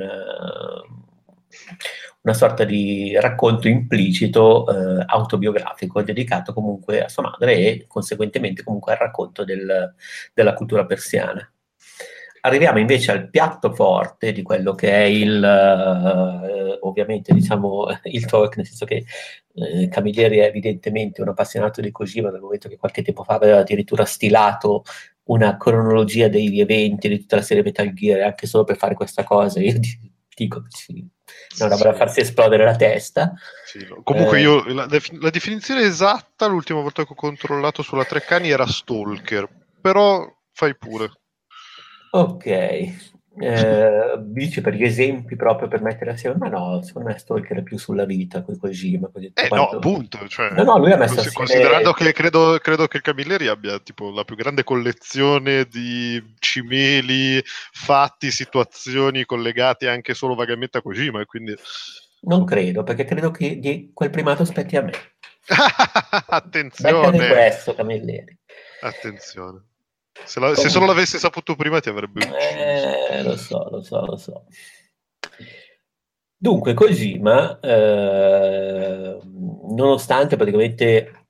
una 2.22 2.34
sorta 2.34 2.64
di 2.64 3.18
racconto 3.20 3.68
implicito 3.68 4.66
eh, 4.66 5.04
autobiografico 5.06 6.02
dedicato 6.02 6.52
comunque 6.52 7.04
a 7.04 7.08
sua 7.08 7.22
madre 7.22 7.56
e 7.56 7.84
conseguentemente 7.86 8.62
comunque 8.62 8.92
al 8.92 8.98
racconto 8.98 9.44
del, 9.44 9.94
della 10.32 10.54
cultura 10.54 10.86
persiana. 10.86 11.46
Arriviamo 12.40 12.78
invece 12.78 13.10
al 13.10 13.30
piatto 13.30 13.72
forte 13.72 14.32
di 14.32 14.42
quello 14.42 14.74
che 14.74 14.90
è 14.90 15.04
il, 15.04 15.40
uh, 15.42 16.86
ovviamente 16.86 17.32
diciamo, 17.32 17.86
il 18.04 18.26
talk, 18.26 18.58
nel 18.58 18.66
senso 18.66 18.84
che 18.84 19.04
uh, 19.54 19.88
Camilleri 19.88 20.38
è 20.38 20.44
evidentemente 20.44 21.22
un 21.22 21.28
appassionato 21.28 21.80
di 21.80 21.90
Kojima, 21.90 22.30
dal 22.30 22.42
momento 22.42 22.68
che 22.68 22.76
qualche 22.76 23.02
tempo 23.02 23.24
fa 23.24 23.34
aveva 23.34 23.60
addirittura 23.60 24.04
stilato 24.04 24.84
una 25.24 25.56
cronologia 25.56 26.28
degli 26.28 26.60
eventi 26.60 27.08
di 27.08 27.18
tutta 27.18 27.36
la 27.36 27.42
serie 27.42 27.62
Metal 27.62 27.90
Gear, 27.94 28.20
anche 28.20 28.46
solo 28.46 28.64
per 28.64 28.76
fare 28.76 28.94
questa 28.94 29.24
cosa, 29.24 29.60
io 29.60 29.78
dico 30.36 30.64
roba 31.58 31.76
sì. 31.76 31.82
da 31.82 31.94
farsi 31.94 32.20
esplodere 32.20 32.64
la 32.64 32.76
testa. 32.76 33.32
Sì, 33.64 33.86
comunque 34.02 34.38
eh, 34.38 34.42
io, 34.42 34.64
la, 34.72 34.86
la, 35.20 35.30
definizione 35.30 35.82
esatta 35.82 36.46
l'ultima 36.46 36.80
volta 36.80 37.04
che 37.04 37.12
ho 37.12 37.16
controllato 37.16 37.82
sulla 37.82 38.04
Treccani 38.04 38.50
era 38.50 38.66
stalker, 38.66 39.48
però 39.80 40.26
fai 40.52 40.76
pure. 40.76 41.10
Ok, 42.10 43.13
eh, 43.36 44.14
dici 44.20 44.60
per 44.60 44.74
gli 44.74 44.84
esempi 44.84 45.34
proprio 45.34 45.66
per 45.66 45.82
mettere 45.82 46.12
assieme, 46.12 46.36
ma 46.36 46.48
no, 46.48 46.80
secondo 46.82 47.08
me 47.08 47.18
Stalker 47.18 47.58
è 47.58 47.62
più 47.62 47.76
sulla 47.78 48.04
vita 48.04 48.42
con 48.42 48.56
Kojima. 48.56 49.10
Così, 49.12 49.32
eh 49.34 49.48
quanto... 49.48 49.72
no, 49.72 49.76
appunto. 49.78 50.28
Cioè, 50.28 50.50
no, 50.50 50.62
no, 50.62 50.78
lui 50.78 50.92
ha 50.92 50.96
messo 50.96 51.14
assieme... 51.14 51.32
Considerando 51.34 51.92
che 51.92 52.12
credo, 52.12 52.58
credo, 52.62 52.86
che 52.86 52.98
il 52.98 53.02
Camilleri 53.02 53.48
abbia 53.48 53.78
tipo 53.80 54.10
la 54.10 54.24
più 54.24 54.36
grande 54.36 54.62
collezione 54.62 55.64
di 55.64 56.22
cimeli, 56.38 57.42
fatti, 57.44 58.30
situazioni 58.30 59.24
collegati 59.24 59.86
anche 59.86 60.14
solo 60.14 60.34
vagamente 60.34 60.78
a 60.78 60.82
Kojima, 60.82 61.20
e 61.20 61.26
quindi... 61.26 61.54
Non 62.26 62.44
credo, 62.44 62.84
perché 62.84 63.04
credo 63.04 63.30
che 63.30 63.58
di 63.58 63.90
quel 63.92 64.10
primato 64.10 64.44
spetti 64.44 64.76
a 64.76 64.82
me. 64.82 64.92
Attenzione! 66.28 67.28
Questo, 67.28 67.74
Camilleri. 67.74 68.38
Attenzione. 68.80 69.73
Se, 70.24 70.40
la, 70.40 70.54
se, 70.54 70.68
solo 70.68 70.86
l'avessi 70.86 71.18
saputo 71.18 71.56
prima 71.56 71.80
ti 71.80 71.88
avrebbe 71.88 72.24
ucciso. 72.24 72.36
Eh, 72.36 73.22
lo 73.22 73.36
so, 73.36 73.68
lo 73.70 73.82
so, 73.82 74.06
lo 74.06 74.16
so. 74.16 74.46
Dunque, 76.36 76.74
Kojima, 76.74 77.58
eh, 77.60 79.18
nonostante 79.22 80.36
praticamente 80.36 81.26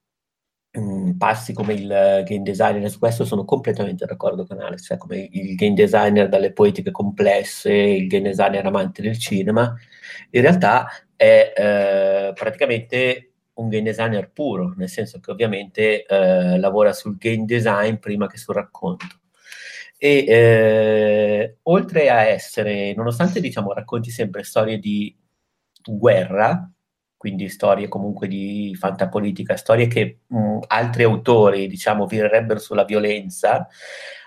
mh, 0.72 0.80
mm, 0.80 1.10
passi 1.16 1.52
come 1.52 1.74
il 1.74 1.86
game 1.86 2.42
designer, 2.42 2.90
su 2.90 2.98
questo 2.98 3.24
sono 3.24 3.44
completamente 3.44 4.04
d'accordo 4.06 4.44
con 4.46 4.60
Alex, 4.60 4.86
cioè 4.86 4.96
come 4.96 5.28
il 5.30 5.54
game 5.54 5.74
designer 5.74 6.28
dalle 6.28 6.52
poetiche 6.52 6.90
complesse, 6.90 7.72
il 7.72 8.06
game 8.08 8.28
designer 8.28 8.66
amante 8.66 9.02
del 9.02 9.18
cinema, 9.18 9.72
in 10.30 10.40
realtà 10.40 10.88
è 11.16 11.52
eh, 11.56 12.32
praticamente 12.34 13.33
un 13.54 13.68
game 13.68 13.82
designer 13.82 14.30
puro, 14.30 14.74
nel 14.76 14.88
senso 14.88 15.20
che 15.20 15.30
ovviamente 15.30 16.04
eh, 16.04 16.58
lavora 16.58 16.92
sul 16.92 17.16
game 17.16 17.44
design 17.44 17.96
prima 17.96 18.26
che 18.26 18.36
sul 18.36 18.54
racconto. 18.54 19.06
E 19.98 20.24
eh, 20.26 21.56
oltre 21.62 22.10
a 22.10 22.22
essere, 22.24 22.94
nonostante 22.94 23.40
diciamo 23.40 23.72
racconti 23.72 24.10
sempre 24.10 24.42
storie 24.42 24.78
di 24.78 25.16
guerra, 25.84 26.68
quindi 27.16 27.48
storie 27.48 27.88
comunque 27.88 28.28
di 28.28 28.76
fantapolitica, 28.78 29.56
storie 29.56 29.86
che 29.86 30.20
mh, 30.26 30.58
altri 30.66 31.04
autori, 31.04 31.66
diciamo, 31.68 32.06
virerebbero 32.06 32.58
sulla 32.58 32.84
violenza, 32.84 33.66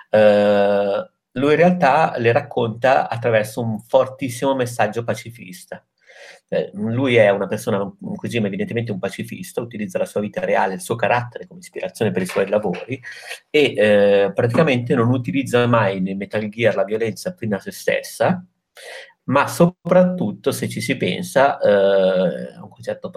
eh, 0.10 1.10
lui 1.34 1.52
in 1.52 1.56
realtà 1.58 2.16
le 2.18 2.32
racconta 2.32 3.08
attraverso 3.08 3.62
un 3.62 3.80
fortissimo 3.80 4.56
messaggio 4.56 5.04
pacifista. 5.04 5.86
Eh, 6.50 6.72
lui 6.74 7.16
è 7.16 7.30
una 7.30 7.46
persona, 7.46 7.80
così 8.16 8.38
evidentemente 8.38 8.92
un 8.92 9.00
pacifista, 9.00 9.62
utilizza 9.62 9.98
la 9.98 10.06
sua 10.06 10.22
vita 10.22 10.44
reale, 10.46 10.76
il 10.76 10.82
suo 10.82 10.96
carattere 10.96 11.46
come 11.46 11.60
ispirazione 11.60 12.12
per 12.12 12.22
i 12.22 12.26
suoi 12.26 12.48
lavori 12.48 13.02
e 13.50 13.74
eh, 13.76 14.32
praticamente 14.34 14.96
non 14.96 15.12
utilizza 15.12 15.66
mai 15.68 16.00
nel 16.00 16.16
Metal 16.16 16.48
Gear 16.48 16.76
la 16.76 16.86
violenza 16.86 17.36
fino 17.38 17.58
a 17.58 17.60
se 17.60 17.72
stessa, 17.72 18.46
ma 19.26 19.48
soprattutto 19.48 20.52
se 20.52 20.70
ci 20.70 20.80
si 20.80 20.96
pensa, 20.96 21.60
eh, 21.60 22.54
è 22.54 22.58
un 22.58 22.70
concetto 22.70 23.10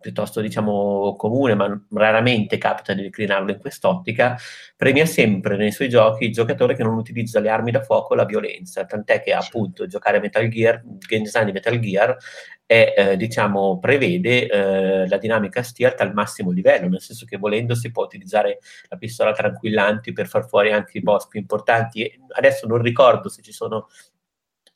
piuttosto 0.00 0.40
diciamo 0.40 1.16
comune, 1.16 1.54
ma 1.54 1.80
raramente 1.90 2.56
capita 2.58 2.94
di 2.94 3.02
declinarlo 3.02 3.50
in 3.50 3.58
quest'ottica, 3.58 4.36
premia 4.76 5.06
sempre 5.06 5.56
nei 5.56 5.72
suoi 5.72 5.88
giochi 5.88 6.24
il 6.26 6.32
giocatore 6.32 6.74
che 6.74 6.82
non 6.82 6.96
utilizza 6.96 7.40
le 7.40 7.48
armi 7.48 7.70
da 7.70 7.82
fuoco 7.82 8.12
o 8.12 8.16
la 8.16 8.24
violenza, 8.24 8.84
tant'è 8.84 9.22
che 9.22 9.32
appunto 9.32 9.86
giocare 9.86 10.18
a 10.18 10.20
Metal 10.20 10.48
Gear, 10.48 10.82
game 11.06 11.22
design 11.22 11.46
di 11.46 11.52
Metal 11.52 11.78
Gear 11.78 12.16
è, 12.64 12.94
eh, 12.96 13.16
diciamo, 13.16 13.78
prevede 13.78 14.46
eh, 14.46 15.08
la 15.08 15.16
dinamica 15.16 15.62
stealth 15.62 16.00
al 16.02 16.12
massimo 16.12 16.50
livello, 16.50 16.88
nel 16.88 17.00
senso 17.00 17.24
che 17.24 17.38
volendo 17.38 17.74
si 17.74 17.90
può 17.90 18.04
utilizzare 18.04 18.58
la 18.88 18.96
pistola 18.98 19.32
tranquillanti 19.32 20.12
per 20.12 20.28
far 20.28 20.46
fuori 20.46 20.70
anche 20.70 20.98
i 20.98 21.00
boss 21.00 21.28
più 21.28 21.40
importanti. 21.40 22.08
Adesso 22.28 22.66
non 22.66 22.82
ricordo 22.82 23.28
se 23.30 23.42
ci 23.42 23.52
sono 23.52 23.88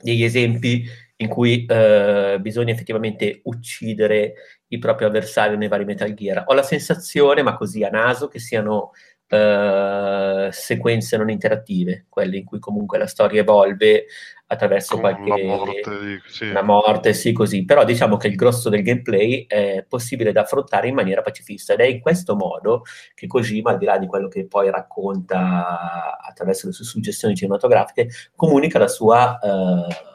degli 0.02 0.24
esempi 0.24 0.84
in 1.22 1.28
cui 1.28 1.64
eh, 1.64 2.38
bisogna 2.40 2.72
effettivamente 2.72 3.40
uccidere 3.44 4.34
il 4.68 4.78
proprio 4.78 5.08
avversario 5.08 5.56
nei 5.56 5.68
vari 5.68 5.84
Metal 5.84 6.12
Gear. 6.14 6.44
Ho 6.46 6.54
la 6.54 6.62
sensazione, 6.62 7.42
ma 7.42 7.56
così 7.56 7.84
a 7.84 7.90
naso, 7.90 8.28
che 8.28 8.38
siano 8.38 8.92
eh, 9.28 10.48
sequenze 10.52 11.16
non 11.16 11.30
interattive, 11.30 12.06
quelle 12.08 12.36
in 12.36 12.44
cui 12.44 12.58
comunque 12.58 12.98
la 12.98 13.06
storia 13.06 13.40
evolve 13.40 14.04
attraverso 14.46 14.98
qualche 14.98 15.28
la 15.28 15.42
morte, 15.42 16.20
sì. 16.26 16.44
una 16.48 16.62
morte, 16.62 17.14
sì, 17.14 17.32
così. 17.32 17.64
Però 17.64 17.84
diciamo 17.84 18.18
che 18.18 18.28
il 18.28 18.34
grosso 18.34 18.68
del 18.68 18.82
gameplay 18.82 19.46
è 19.46 19.86
possibile 19.88 20.32
da 20.32 20.42
affrontare 20.42 20.88
in 20.88 20.94
maniera 20.94 21.22
pacifista 21.22 21.72
ed 21.72 21.80
è 21.80 21.86
in 21.86 22.00
questo 22.00 22.36
modo 22.36 22.82
che 23.14 23.26
Kojima, 23.26 23.70
al 23.70 23.78
di 23.78 23.86
là 23.86 23.96
di 23.96 24.06
quello 24.06 24.28
che 24.28 24.46
poi 24.46 24.70
racconta 24.70 26.18
attraverso 26.20 26.66
le 26.66 26.74
sue 26.74 26.84
suggestioni 26.84 27.34
cinematografiche, 27.34 28.08
comunica 28.36 28.78
la 28.78 28.88
sua 28.88 29.38
eh, 29.38 30.10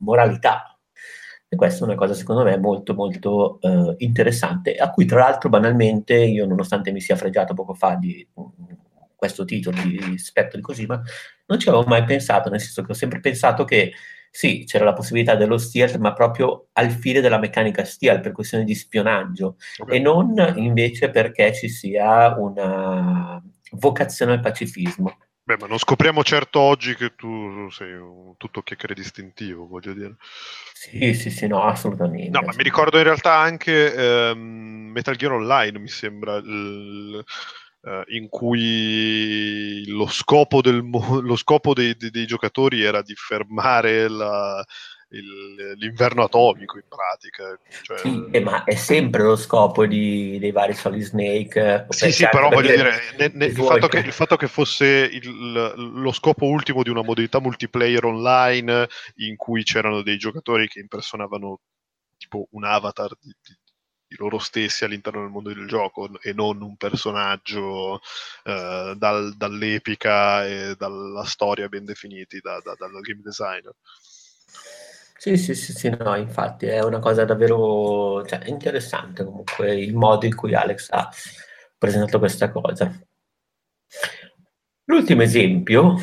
moralità. 0.00 0.78
E 1.48 1.56
questa 1.56 1.80
è 1.80 1.88
una 1.88 1.96
cosa 1.96 2.14
secondo 2.14 2.44
me 2.44 2.56
molto 2.58 2.94
molto 2.94 3.58
uh, 3.60 3.94
interessante, 3.98 4.76
a 4.76 4.90
cui 4.90 5.04
tra 5.04 5.20
l'altro 5.20 5.48
banalmente 5.48 6.14
io 6.14 6.46
nonostante 6.46 6.92
mi 6.92 7.00
sia 7.00 7.16
fregiato 7.16 7.54
poco 7.54 7.74
fa 7.74 7.96
di 7.96 8.24
um, 8.34 8.52
questo 9.16 9.44
titolo 9.44 9.76
di 9.82 10.16
Spetto 10.16 10.56
di 10.56 10.62
Cosima, 10.62 11.00
non 11.46 11.58
ci 11.58 11.68
avevo 11.68 11.84
mai 11.84 12.04
pensato, 12.04 12.48
nel 12.48 12.60
senso 12.60 12.82
che 12.82 12.92
ho 12.92 12.94
sempre 12.94 13.20
pensato 13.20 13.64
che 13.64 13.92
sì, 14.30 14.64
c'era 14.64 14.84
la 14.84 14.92
possibilità 14.92 15.34
dello 15.34 15.58
stealth, 15.58 15.96
ma 15.96 16.12
proprio 16.12 16.68
al 16.74 16.90
fine 16.90 17.20
della 17.20 17.38
meccanica 17.38 17.84
stealth, 17.84 18.22
per 18.22 18.32
questione 18.32 18.64
di 18.64 18.74
spionaggio, 18.74 19.56
okay. 19.78 19.96
e 19.96 20.00
non 20.00 20.34
invece 20.56 21.10
perché 21.10 21.52
ci 21.52 21.68
sia 21.68 22.34
una 22.38 23.42
vocazione 23.72 24.32
al 24.32 24.40
pacifismo. 24.40 25.18
Beh, 25.50 25.56
ma 25.58 25.66
non 25.66 25.78
scopriamo 25.78 26.22
certo 26.22 26.60
oggi 26.60 26.94
che 26.94 27.16
tu 27.16 27.68
sei 27.70 27.92
un 27.92 28.36
tutto 28.36 28.62
chiacchiere 28.62 28.94
distintivo, 28.94 29.66
voglio 29.66 29.92
dire. 29.92 30.14
Sì, 30.72 31.12
sì, 31.12 31.28
sì, 31.28 31.48
no, 31.48 31.64
assolutamente. 31.64 32.30
No, 32.30 32.46
ma 32.46 32.52
mi 32.54 32.62
ricordo 32.62 32.98
in 32.98 33.02
realtà 33.02 33.34
anche 33.34 33.92
ehm, 33.92 34.38
Metal 34.92 35.16
Gear 35.16 35.32
Online, 35.32 35.80
mi 35.80 35.88
sembra, 35.88 36.36
il, 36.36 37.24
eh, 37.82 38.04
in 38.16 38.28
cui 38.28 39.82
lo 39.88 40.06
scopo, 40.06 40.60
del, 40.60 40.88
lo 40.88 41.34
scopo 41.34 41.74
dei, 41.74 41.96
dei, 41.96 42.10
dei, 42.10 42.26
giocatori 42.26 42.84
era 42.84 43.02
di 43.02 43.14
fermare 43.16 44.08
la, 44.08 44.64
il, 45.10 45.74
l'inverno 45.76 46.24
atomico 46.24 46.76
in 46.76 46.84
pratica. 46.88 47.58
Cioè... 47.82 47.98
Sì, 47.98 48.28
eh, 48.30 48.40
ma 48.40 48.64
è 48.64 48.74
sempre 48.74 49.22
lo 49.22 49.36
scopo 49.36 49.86
di, 49.86 50.38
dei 50.38 50.52
vari 50.52 50.74
Solid 50.74 51.02
Snake. 51.02 51.86
Sì, 51.88 52.12
sì, 52.12 52.28
però 52.30 52.48
voglio 52.48 52.74
dire, 52.74 53.00
ne, 53.18 53.30
ne, 53.34 53.44
il, 53.46 53.54
fatto 53.54 53.88
che, 53.88 53.98
il, 53.98 54.12
fatto 54.12 54.36
che, 54.36 54.48
fosse 54.48 54.86
il, 54.86 55.74
lo 55.76 56.12
scopo 56.12 56.46
ultimo 56.46 56.82
di 56.82 56.90
una 56.90 57.02
modalità 57.02 57.40
multiplayer 57.40 58.04
online 58.04 58.88
in 59.16 59.36
cui 59.36 59.62
c'erano 59.62 60.02
dei 60.02 60.18
giocatori 60.18 60.68
che 60.68 60.80
impersonavano 60.80 61.60
tipo 62.16 62.46
un 62.50 62.64
avatar 62.64 63.10
di, 63.18 63.34
di, 63.40 63.56
di 64.06 64.16
loro 64.18 64.38
stessi 64.38 64.84
all'interno 64.84 65.20
del 65.20 65.30
mondo 65.30 65.52
del 65.52 65.66
gioco 65.66 66.10
e 66.20 66.32
non 66.32 66.60
un 66.60 66.76
personaggio 66.76 68.00
eh, 68.44 68.94
dal, 68.96 69.34
dall'epica 69.36 70.46
e 70.46 70.74
dalla 70.76 71.24
storia 71.24 71.68
ben 71.68 71.84
definiti 71.84 72.38
da, 72.40 72.60
da, 72.62 72.74
dal 72.78 73.00
game 73.00 73.22
designer. 73.22 73.74
Sì, 75.22 75.36
sì, 75.36 75.54
sì, 75.54 75.74
sì, 75.74 75.90
no, 75.90 76.16
infatti 76.16 76.64
è 76.64 76.82
una 76.82 76.98
cosa 76.98 77.26
davvero 77.26 78.24
cioè, 78.24 78.40
interessante 78.46 79.22
comunque 79.22 79.78
il 79.78 79.94
modo 79.94 80.24
in 80.24 80.34
cui 80.34 80.54
Alex 80.54 80.88
ha 80.92 81.10
presentato 81.76 82.18
questa 82.18 82.50
cosa. 82.50 82.90
L'ultimo 84.84 85.20
esempio, 85.22 85.96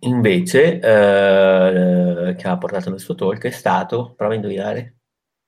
invece, 0.00 0.80
eh, 0.80 2.34
che 2.34 2.48
ha 2.48 2.56
portato 2.56 2.88
nel 2.88 2.98
suo 2.98 3.14
talk 3.14 3.44
è 3.44 3.50
stato, 3.50 4.14
prova 4.16 4.32
a 4.32 4.36
indovinare. 4.36 4.96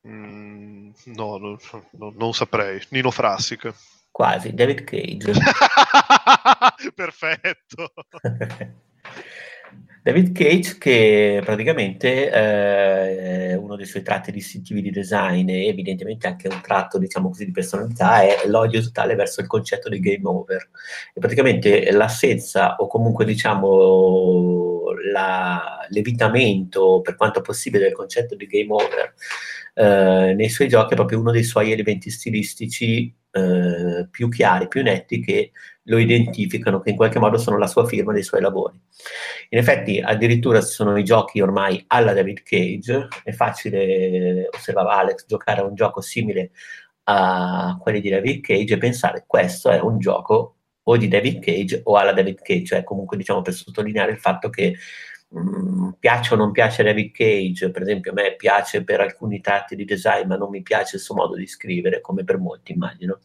Mm, 0.07 0.91
no, 1.07 1.39
no, 1.39 1.59
no, 1.93 2.13
non 2.17 2.35
saprei. 2.35 2.79
Nino 2.91 3.11
Frassic. 3.11 3.73
Quasi, 4.11 4.53
David 4.53 4.85
Cage. 4.85 5.33
Perfetto. 6.95 7.91
David 10.05 10.33
Cage 10.33 10.77
che 10.77 11.41
praticamente 11.43 12.31
eh, 12.31 13.55
uno 13.55 13.75
dei 13.75 13.87
suoi 13.87 14.03
tratti 14.03 14.31
distintivi 14.33 14.83
di 14.83 14.91
design 14.91 15.49
e 15.49 15.69
evidentemente 15.69 16.27
anche 16.27 16.47
un 16.47 16.61
tratto 16.61 16.99
diciamo 16.99 17.31
così 17.31 17.47
di 17.47 17.53
personalità 17.53 18.21
è 18.21 18.47
l'odio 18.47 18.83
totale 18.83 19.15
verso 19.15 19.41
il 19.41 19.47
concetto 19.47 19.89
di 19.89 20.01
game 20.01 20.29
over. 20.29 20.69
E 21.15 21.19
praticamente 21.19 21.91
l'assenza 21.91 22.77
o 22.77 22.87
comunque 22.87 23.25
diciamo 23.25 24.83
la, 25.11 25.87
l'evitamento 25.89 27.01
per 27.01 27.17
quanto 27.17 27.41
possibile 27.41 27.85
del 27.85 27.95
concetto 27.95 28.35
di 28.35 28.47
game 28.47 28.75
over 28.75 29.15
eh, 29.73 30.35
nei 30.35 30.51
suoi 30.51 30.69
giochi 30.69 30.93
è 30.93 30.97
proprio 30.97 31.19
uno 31.19 31.31
dei 31.31 31.45
suoi 31.45 31.73
elementi 31.73 32.11
stilistici 32.11 33.11
eh, 33.35 34.07
più 34.11 34.29
chiari, 34.29 34.69
più 34.69 34.83
netti 34.83 35.21
che 35.21 35.51
lo 35.85 35.99
identificano, 35.99 36.81
che 36.81 36.91
in 36.91 36.97
qualche 36.97 37.19
modo 37.19 37.37
sono 37.37 37.59
la 37.59 37.67
sua 37.67 37.85
firma 37.85 38.13
dei 38.13 38.23
suoi 38.23 38.41
lavori. 38.41 38.81
In 39.49 39.59
effetti, 39.59 40.01
addirittura 40.01 40.61
ci 40.61 40.69
sono 40.69 40.97
i 40.97 41.05
giochi 41.05 41.41
ormai 41.41 41.83
alla 41.89 42.13
David 42.13 42.43
Cage, 42.43 43.09
è 43.25 43.33
facile, 43.33 44.49
osservava 44.53 44.97
Alex, 44.99 45.27
giocare 45.27 45.61
a 45.61 45.65
un 45.65 45.75
gioco 45.75 46.01
simile 46.01 46.53
a 47.05 47.77
quelli 47.81 48.01
di 48.01 48.09
David 48.09 48.41
Cage 48.41 48.75
e 48.75 48.79
pensare 48.79 49.25
questo 49.27 49.69
è 49.71 49.81
un 49.81 49.99
gioco 49.99 50.57
o 50.85 50.97
di 50.97 51.09
David 51.09 51.43
Cage 51.43 51.81
o 51.85 51.97
alla 51.97 52.13
David 52.13 52.41
Cage, 52.41 52.65
cioè 52.65 52.85
comunque 52.85 53.17
diciamo 53.17 53.43
per 53.43 53.53
sottolineare 53.53 54.13
il 54.13 54.19
fatto 54.19 54.49
che 54.49 54.77
mh, 55.41 55.87
mm, 55.87 55.91
piace 55.99 56.35
o 56.35 56.37
non 56.37 56.53
piace 56.53 56.83
David 56.83 57.13
Cage, 57.13 57.71
per 57.71 57.83
esempio 57.83 58.13
a 58.13 58.15
me 58.15 58.35
piace 58.37 58.85
per 58.85 59.01
alcuni 59.01 59.41
tratti 59.41 59.77
di 59.77 59.85
design, 59.85 60.27
ma 60.29 60.37
non 60.37 60.51
mi 60.51 60.63
piace 60.63 60.97
il 60.97 61.03
suo 61.03 61.15
modo 61.15 61.35
di 61.37 61.47
scrivere, 61.47 62.01
come 62.01 62.25
per 62.25 62.39
molti 62.39 62.73
immagino. 62.73 63.21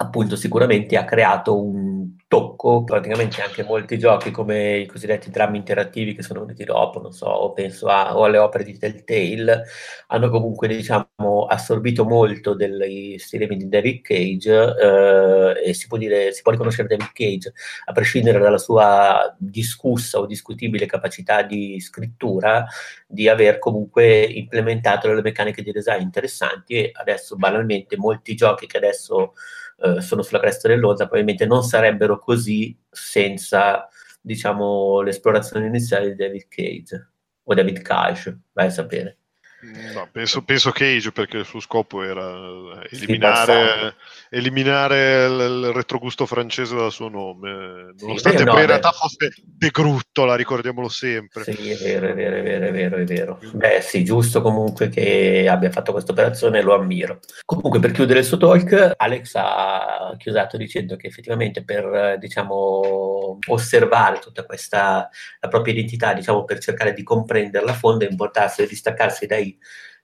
Appunto 0.00 0.36
sicuramente 0.36 0.96
ha 0.96 1.04
creato 1.04 1.60
un 1.60 2.14
tocco, 2.28 2.84
praticamente 2.84 3.40
anche 3.42 3.64
molti 3.64 3.98
giochi 3.98 4.30
come 4.30 4.76
i 4.76 4.86
cosiddetti 4.86 5.30
drammi 5.30 5.56
interattivi 5.56 6.14
che 6.14 6.22
sono 6.22 6.40
venuti 6.40 6.62
dopo, 6.62 7.00
non 7.00 7.12
so, 7.12 7.52
penso 7.54 7.86
a, 7.86 8.16
o 8.16 8.24
alle 8.24 8.38
opere 8.38 8.64
di 8.64 8.78
Telltale, 8.78 9.64
hanno 10.08 10.28
comunque 10.28 10.68
diciamo 10.68 11.46
assorbito 11.48 12.04
molto 12.04 12.54
degli 12.54 13.18
stilemi 13.18 13.56
di 13.56 13.68
David 13.68 14.02
Cage 14.02 14.74
eh, 14.78 15.68
e 15.70 15.74
si 15.74 15.86
può, 15.88 15.96
dire, 15.96 16.32
si 16.32 16.42
può 16.42 16.52
riconoscere 16.52 16.86
David 16.86 17.10
Cage 17.12 17.52
a 17.86 17.92
prescindere 17.92 18.38
dalla 18.38 18.58
sua 18.58 19.34
discussa 19.38 20.18
o 20.18 20.26
discutibile 20.26 20.84
capacità 20.86 21.27
di 21.42 21.80
scrittura 21.80 22.66
di 23.06 23.28
aver 23.28 23.58
comunque 23.58 24.22
implementato 24.24 25.08
delle 25.08 25.22
meccaniche 25.22 25.62
di 25.62 25.72
design 25.72 26.02
interessanti 26.02 26.74
e 26.74 26.90
adesso 26.94 27.36
banalmente 27.36 27.96
molti 27.96 28.34
giochi 28.34 28.66
che 28.66 28.76
adesso 28.76 29.34
eh, 29.80 30.00
sono 30.00 30.22
sulla 30.22 30.40
cresta 30.40 30.68
dell'onda, 30.68 31.06
probabilmente 31.06 31.46
non 31.46 31.62
sarebbero 31.62 32.18
così 32.18 32.76
senza, 32.90 33.88
diciamo, 34.20 35.00
l'esplorazione 35.02 35.66
iniziale 35.66 36.08
di 36.10 36.16
David 36.16 36.48
Cage 36.48 37.10
o 37.44 37.54
David 37.54 37.82
Cage, 37.82 38.38
vai 38.52 38.66
a 38.66 38.70
sapere. 38.70 39.18
No, 39.60 40.08
penso, 40.12 40.42
penso 40.42 40.70
Cage 40.70 41.10
perché 41.10 41.38
il 41.38 41.44
suo 41.44 41.58
scopo 41.58 42.04
era 42.04 42.80
eliminare, 42.90 43.96
eliminare 44.30 45.24
il, 45.24 45.72
retrogusto 45.72 46.26
francese 46.26 46.76
dal 46.76 46.92
suo 46.92 47.08
nome, 47.08 47.92
nonostante 47.98 48.38
sì, 48.38 48.44
poi 48.44 48.54
no, 48.54 48.60
in 48.60 48.66
realtà 48.66 48.92
fosse 48.92 49.32
De 49.42 49.70
Gruttola, 49.70 50.36
ricordiamolo 50.36 50.88
sempre. 50.88 51.42
Sì, 51.42 51.70
è 51.70 51.76
vero, 51.76 52.06
è 52.06 52.14
vero, 52.14 52.36
è 52.36 52.42
vero, 52.42 52.66
è 52.66 52.70
vero, 52.70 52.96
è 52.98 53.04
vero. 53.04 53.40
Beh 53.52 53.80
sì, 53.80 54.04
giusto 54.04 54.42
comunque 54.42 54.88
che 54.90 55.48
abbia 55.50 55.72
fatto 55.72 55.90
questa 55.90 56.12
operazione, 56.12 56.62
lo 56.62 56.74
ammiro. 56.74 57.18
Comunque 57.44 57.80
per 57.80 57.90
chiudere 57.90 58.20
il 58.20 58.26
suo 58.26 58.36
talk, 58.36 58.92
Alex 58.96 59.32
ha 59.34 60.14
chiusato 60.16 60.56
dicendo 60.56 60.94
che 60.94 61.08
effettivamente 61.08 61.64
per, 61.64 62.16
diciamo, 62.20 63.38
osservare 63.48 64.20
tutta 64.20 64.44
questa, 64.44 65.08
la 65.40 65.48
propria 65.48 65.72
identità, 65.72 66.12
diciamo, 66.12 66.44
per 66.44 66.60
cercare 66.60 66.92
di 66.92 67.02
comprenderla 67.02 67.72
a 67.72 67.74
fondo 67.74 68.04
è 68.04 68.08
importante 68.08 68.64
distaccarsi 68.64 69.26
dai 69.26 69.46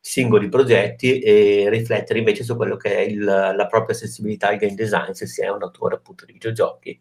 singoli 0.01 0.51
progetti 0.51 1.19
e 1.19 1.67
riflettere 1.71 2.19
invece 2.19 2.45
su 2.45 2.57
quello 2.57 2.77
che 2.77 2.95
è 2.95 3.01
il, 3.01 3.25
la 3.25 3.67
propria 3.71 3.97
sensibilità 3.97 4.49
al 4.49 4.59
game 4.59 4.75
design, 4.75 5.13
se 5.13 5.27
si 5.27 5.41
è 5.41 5.49
un 5.49 5.63
autore 5.63 5.95
appunto 5.95 6.27
di 6.27 6.33
videogiochi. 6.33 7.01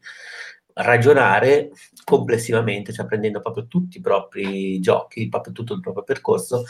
Ragionare 0.76 1.70
complessivamente, 2.04 2.94
cioè 2.94 3.06
prendendo 3.06 3.42
proprio 3.42 3.68
tutti 3.68 3.98
i 3.98 4.02
propri 4.02 4.80
giochi, 4.80 5.28
proprio 5.28 5.54
tutto 5.54 5.74
il 5.74 5.82
proprio 5.82 6.04
percorso 6.04 6.64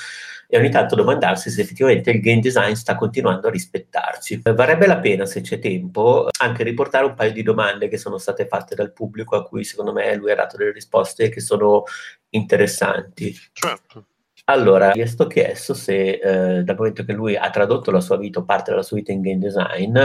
e 0.48 0.58
ogni 0.58 0.72
tanto 0.72 0.96
domandarsi 0.96 1.50
se 1.50 1.62
effettivamente 1.62 2.10
il 2.10 2.20
game 2.20 2.42
design 2.42 2.74
sta 2.74 2.96
continuando 2.96 3.48
a 3.48 3.52
rispettarci. 3.52 4.42
Varrebbe 4.44 4.88
la 4.88 5.00
pena, 5.00 5.26
se 5.26 5.40
c'è 5.42 5.60
tempo, 5.60 6.28
anche 6.42 6.64
riportare 6.64 7.06
un 7.06 7.14
paio 7.14 7.32
di 7.32 7.44
domande 7.44 7.88
che 7.88 7.98
sono 7.98 8.18
state 8.18 8.48
fatte 8.48 8.76
dal 8.76 8.92
pubblico 8.92 9.36
a 9.36 9.44
cui 9.44 9.64
secondo 9.64 9.94
me 9.94 10.16
lui 10.16 10.32
ha 10.32 10.36
dato 10.36 10.58
delle 10.58 10.72
risposte 10.72 11.30
che 11.30 11.40
sono 11.40 11.84
interessanti. 12.32 13.34
Certo. 13.54 14.08
Allora, 14.46 14.92
gli 14.92 15.00
è 15.00 15.06
stato 15.06 15.30
chiesto 15.30 15.74
se, 15.74 16.20
eh, 16.20 16.64
dal 16.64 16.76
momento 16.76 17.06
che 17.06 17.14
lui 17.14 17.38
ha 17.38 17.50
tradotto 17.50 17.92
la 17.92 18.02
sua 18.02 18.18
vita 18.18 18.40
o 18.40 18.44
parte 18.44 18.72
della 18.72 18.84
sua 18.84 18.98
vita 18.98 19.14
in 19.14 19.22
game 19.22 19.38
design, 19.38 19.98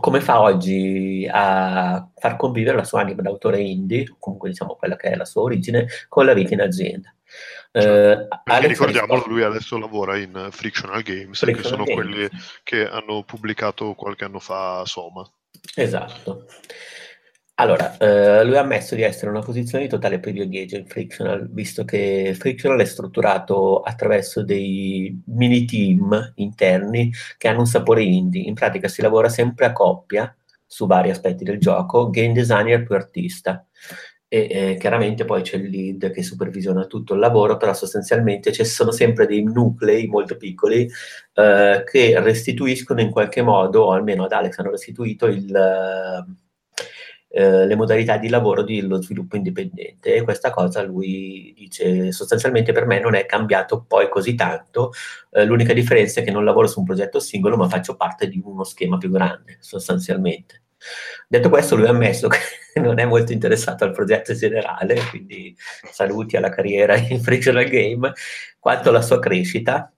come 0.00 0.20
fa 0.20 0.40
oggi 0.40 1.28
a 1.30 2.08
far 2.16 2.36
convivere 2.36 2.76
la 2.76 2.84
sua 2.84 3.02
anima 3.02 3.22
d'autore 3.22 3.60
indie, 3.60 4.16
comunque 4.18 4.48
diciamo 4.48 4.74
quella 4.74 4.96
che 4.96 5.10
è 5.10 5.14
la 5.14 5.24
sua 5.24 5.42
origine, 5.42 5.86
con 6.08 6.24
la 6.24 6.32
vita 6.32 6.54
in 6.54 6.62
azienda. 6.62 7.14
Cioè, 7.70 8.26
eh, 8.44 8.66
ricordiamolo, 8.66 9.24
lui 9.28 9.42
adesso 9.42 9.78
lavora 9.78 10.16
in 10.16 10.48
Frictional 10.50 11.02
Games, 11.02 11.38
Frictional 11.38 11.62
che 11.62 11.68
sono 11.68 11.84
Games. 11.84 11.94
quelli 11.94 12.28
che 12.64 12.88
hanno 12.88 13.22
pubblicato 13.22 13.94
qualche 13.94 14.24
anno 14.24 14.40
fa 14.40 14.84
Soma. 14.86 15.24
Esatto. 15.76 16.46
Allora, 17.60 17.96
eh, 17.96 18.44
lui 18.44 18.56
ha 18.56 18.60
ammesso 18.60 18.94
di 18.94 19.02
essere 19.02 19.26
in 19.26 19.36
una 19.36 19.44
posizione 19.44 19.82
di 19.82 19.90
totale 19.90 20.20
privilegio 20.20 20.76
in 20.76 20.86
Frictional, 20.86 21.48
visto 21.50 21.84
che 21.84 22.36
Frictional 22.38 22.78
è 22.80 22.84
strutturato 22.84 23.80
attraverso 23.80 24.44
dei 24.44 25.20
mini 25.26 25.64
team 25.64 26.34
interni 26.36 27.10
che 27.36 27.48
hanno 27.48 27.60
un 27.60 27.66
sapore 27.66 28.04
indie. 28.04 28.42
In 28.42 28.54
pratica 28.54 28.86
si 28.86 29.02
lavora 29.02 29.28
sempre 29.28 29.66
a 29.66 29.72
coppia 29.72 30.32
su 30.64 30.86
vari 30.86 31.10
aspetti 31.10 31.42
del 31.42 31.58
gioco, 31.58 32.10
game 32.10 32.32
designer 32.32 32.84
più 32.84 32.94
artista. 32.94 33.66
E 34.28 34.46
eh, 34.50 34.76
chiaramente 34.78 35.24
poi 35.24 35.42
c'è 35.42 35.56
il 35.56 35.68
lead 35.68 36.12
che 36.12 36.22
supervisiona 36.22 36.84
tutto 36.84 37.14
il 37.14 37.20
lavoro, 37.20 37.56
però 37.56 37.74
sostanzialmente 37.74 38.52
ci 38.52 38.64
sono 38.64 38.92
sempre 38.92 39.26
dei 39.26 39.42
nuclei 39.42 40.06
molto 40.06 40.36
piccoli 40.36 40.88
eh, 41.34 41.82
che 41.90 42.20
restituiscono 42.20 43.00
in 43.00 43.10
qualche 43.10 43.42
modo, 43.42 43.86
o 43.86 43.92
almeno 43.92 44.24
ad 44.26 44.32
Alex 44.32 44.58
hanno 44.58 44.70
restituito 44.70 45.26
il 45.26 45.50
eh, 47.30 47.66
le 47.66 47.74
modalità 47.74 48.16
di 48.16 48.28
lavoro 48.28 48.62
dello 48.62 49.02
sviluppo 49.02 49.36
indipendente. 49.36 50.14
E 50.14 50.22
questa 50.22 50.50
cosa 50.50 50.82
lui 50.82 51.52
dice 51.56 52.10
sostanzialmente 52.12 52.72
per 52.72 52.86
me 52.86 53.00
non 53.00 53.14
è 53.14 53.26
cambiato 53.26 53.84
poi 53.86 54.08
così 54.08 54.34
tanto, 54.34 54.92
eh, 55.32 55.44
l'unica 55.44 55.72
differenza 55.74 56.20
è 56.20 56.24
che 56.24 56.30
non 56.30 56.44
lavoro 56.44 56.66
su 56.66 56.80
un 56.80 56.86
progetto 56.86 57.20
singolo 57.20 57.56
ma 57.56 57.68
faccio 57.68 57.96
parte 57.96 58.28
di 58.28 58.40
uno 58.42 58.64
schema 58.64 58.96
più 58.96 59.10
grande 59.10 59.58
sostanzialmente. 59.60 60.62
Detto 61.26 61.48
questo, 61.48 61.76
lui 61.76 61.86
ha 61.86 61.90
ammesso 61.90 62.28
che 62.28 62.38
non 62.80 62.98
è 62.98 63.04
molto 63.04 63.32
interessato 63.32 63.84
al 63.84 63.92
progetto 63.92 64.32
generale, 64.34 65.00
quindi 65.10 65.54
saluti 65.90 66.36
alla 66.36 66.48
carriera 66.48 66.96
in 66.96 67.20
Frictional 67.20 67.64
Game, 67.68 68.12
quanto 68.58 68.88
alla 68.88 69.02
sua 69.02 69.18
crescita, 69.18 69.92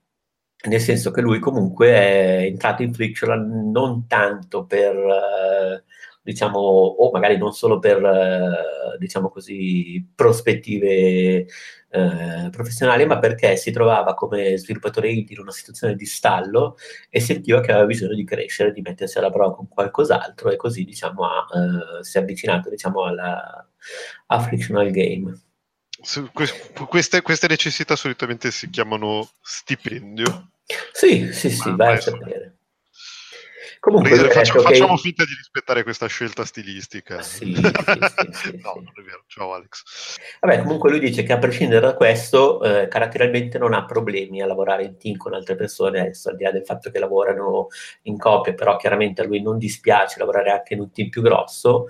nel 0.67 0.81
senso 0.81 1.11
che 1.11 1.21
lui 1.21 1.39
comunque 1.39 1.87
è 1.89 2.37
entrato 2.43 2.83
in 2.83 2.93
Frictional 2.93 3.47
non 3.47 4.05
tanto 4.07 4.65
per... 4.65 4.95
Uh, 4.95 5.90
diciamo, 6.21 6.59
o 6.59 7.11
magari 7.11 7.37
non 7.37 7.51
solo 7.51 7.79
per, 7.79 8.03
eh, 8.03 8.97
diciamo 8.97 9.29
così, 9.29 10.05
prospettive 10.13 11.47
eh, 11.89 12.49
professionali, 12.51 13.05
ma 13.05 13.19
perché 13.19 13.57
si 13.57 13.71
trovava 13.71 14.13
come 14.13 14.57
sviluppatore 14.57 15.09
indie 15.09 15.35
in 15.35 15.41
una 15.41 15.51
situazione 15.51 15.95
di 15.95 16.05
stallo 16.05 16.77
e 17.09 17.19
sentiva 17.19 17.61
che 17.61 17.71
aveva 17.71 17.85
bisogno 17.85 18.15
di 18.15 18.23
crescere, 18.23 18.71
di 18.71 18.81
mettersi 18.81 19.17
alla 19.17 19.31
prova 19.31 19.55
con 19.55 19.67
qualcos'altro 19.67 20.51
e 20.51 20.55
così, 20.55 20.83
diciamo, 20.83 21.25
ha, 21.25 21.47
eh, 21.99 22.03
si 22.03 22.17
è 22.17 22.21
avvicinato, 22.21 22.69
diciamo, 22.69 23.03
alla, 23.03 23.67
a 24.27 24.39
Frictional 24.39 24.91
Game. 24.91 25.39
Queste, 26.89 27.21
queste 27.21 27.47
necessità 27.47 27.95
solitamente 27.95 28.49
si 28.49 28.69
chiamano 28.69 29.29
stipendio. 29.41 30.49
sì, 30.93 31.31
sì, 31.31 31.49
sì, 31.49 31.75
vai 31.75 31.95
a 31.95 32.01
sapere. 32.01 32.55
Comunque, 33.81 34.15
faccia, 34.29 34.59
facciamo 34.59 34.93
che... 34.93 35.01
finta 35.01 35.25
di 35.25 35.33
rispettare 35.33 35.81
questa 35.81 36.05
scelta 36.05 36.45
stilistica. 36.45 37.19
Sì, 37.31 37.55
sì, 37.55 38.29
sì, 38.31 38.59
no, 38.61 38.73
non 38.75 38.93
è 38.95 39.01
vero. 39.01 39.23
Ciao 39.25 39.53
Alex. 39.53 39.81
Vabbè, 40.39 40.61
comunque 40.61 40.91
lui 40.91 40.99
dice 40.99 41.23
che 41.23 41.33
a 41.33 41.39
prescindere 41.39 41.81
da 41.81 41.95
questo, 41.95 42.61
eh, 42.61 42.87
caratterialmente 42.87 43.57
non 43.57 43.73
ha 43.73 43.83
problemi 43.85 44.39
a 44.39 44.45
lavorare 44.45 44.83
in 44.83 44.97
team 44.97 45.17
con 45.17 45.33
altre 45.33 45.55
persone, 45.55 46.01
adesso 46.01 46.29
al 46.29 46.35
di 46.35 46.43
là 46.43 46.51
del 46.51 46.63
fatto 46.63 46.91
che 46.91 46.99
lavorano 46.99 47.69
in 48.03 48.19
coppia, 48.19 48.53
però 48.53 48.75
chiaramente 48.75 49.21
a 49.21 49.25
lui 49.25 49.41
non 49.41 49.57
dispiace 49.57 50.19
lavorare 50.19 50.51
anche 50.51 50.75
in 50.75 50.81
un 50.81 50.91
team 50.91 51.09
più 51.09 51.23
grosso. 51.23 51.87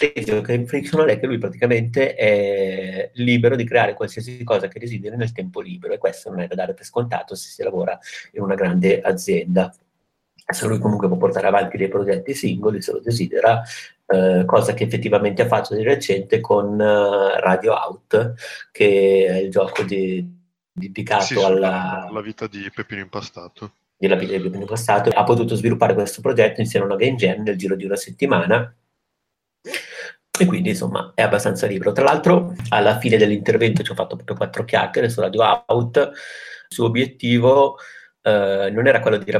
L'esempio 0.00 0.40
che 0.40 0.54
in 0.54 0.66
Frictional 0.66 1.08
è 1.08 1.20
che 1.20 1.26
lui 1.26 1.38
praticamente 1.38 2.14
è 2.14 3.10
libero 3.14 3.56
di 3.56 3.64
creare 3.64 3.92
qualsiasi 3.92 4.42
cosa 4.42 4.68
che 4.68 4.78
desideri 4.78 5.16
nel 5.16 5.32
tempo 5.32 5.60
libero 5.60 5.92
e 5.92 5.98
questo 5.98 6.30
non 6.30 6.40
è 6.40 6.46
da 6.46 6.54
dare 6.54 6.72
per 6.72 6.86
scontato 6.86 7.34
se 7.34 7.50
si 7.50 7.62
lavora 7.62 7.98
in 8.32 8.42
una 8.42 8.54
grande 8.54 9.00
azienda 9.02 9.74
se 10.52 10.66
lui 10.66 10.78
comunque 10.78 11.08
può 11.08 11.16
portare 11.16 11.46
avanti 11.46 11.76
dei 11.76 11.88
progetti 11.88 12.34
singoli 12.34 12.82
se 12.82 12.92
lo 12.92 13.00
desidera, 13.00 13.62
eh, 14.06 14.44
cosa 14.46 14.74
che 14.74 14.84
effettivamente 14.84 15.42
ha 15.42 15.46
fatto 15.46 15.74
di 15.74 15.82
recente 15.82 16.40
con 16.40 16.72
uh, 16.74 17.40
Radio 17.40 17.72
Out, 17.72 18.34
che 18.70 19.26
è 19.26 19.36
il 19.36 19.50
gioco 19.50 19.82
di, 19.82 20.42
dedicato 20.70 21.24
sì, 21.24 21.42
alla... 21.42 22.08
La 22.10 22.20
vita 22.20 22.46
di 22.46 22.70
Peppino 22.74 23.00
Impastato. 23.00 23.72
Della 23.96 24.16
vita 24.16 24.32
di 24.32 24.40
Peppino 24.40 24.62
Impastato. 24.62 25.10
Ha 25.10 25.24
potuto 25.24 25.54
sviluppare 25.54 25.94
questo 25.94 26.20
progetto 26.20 26.60
insieme 26.60 26.84
a 26.84 26.88
una 26.88 26.96
game 26.96 27.16
jam 27.16 27.42
nel 27.42 27.56
giro 27.56 27.76
di 27.76 27.84
una 27.84 27.96
settimana. 27.96 28.74
E 30.36 30.46
quindi 30.46 30.70
insomma 30.70 31.12
è 31.14 31.22
abbastanza 31.22 31.66
libero. 31.66 31.92
Tra 31.92 32.04
l'altro, 32.04 32.54
alla 32.70 32.98
fine 32.98 33.16
dell'intervento 33.16 33.84
ci 33.84 33.92
ho 33.92 33.94
fatto 33.94 34.16
proprio 34.16 34.36
quattro 34.36 34.64
chiacchiere 34.64 35.08
su 35.08 35.20
Radio 35.20 35.64
Out. 35.66 35.96
Il 35.96 36.74
suo 36.74 36.86
obiettivo 36.86 37.76
eh, 38.20 38.68
non 38.72 38.86
era 38.86 39.00
quello 39.00 39.16
di 39.16 39.30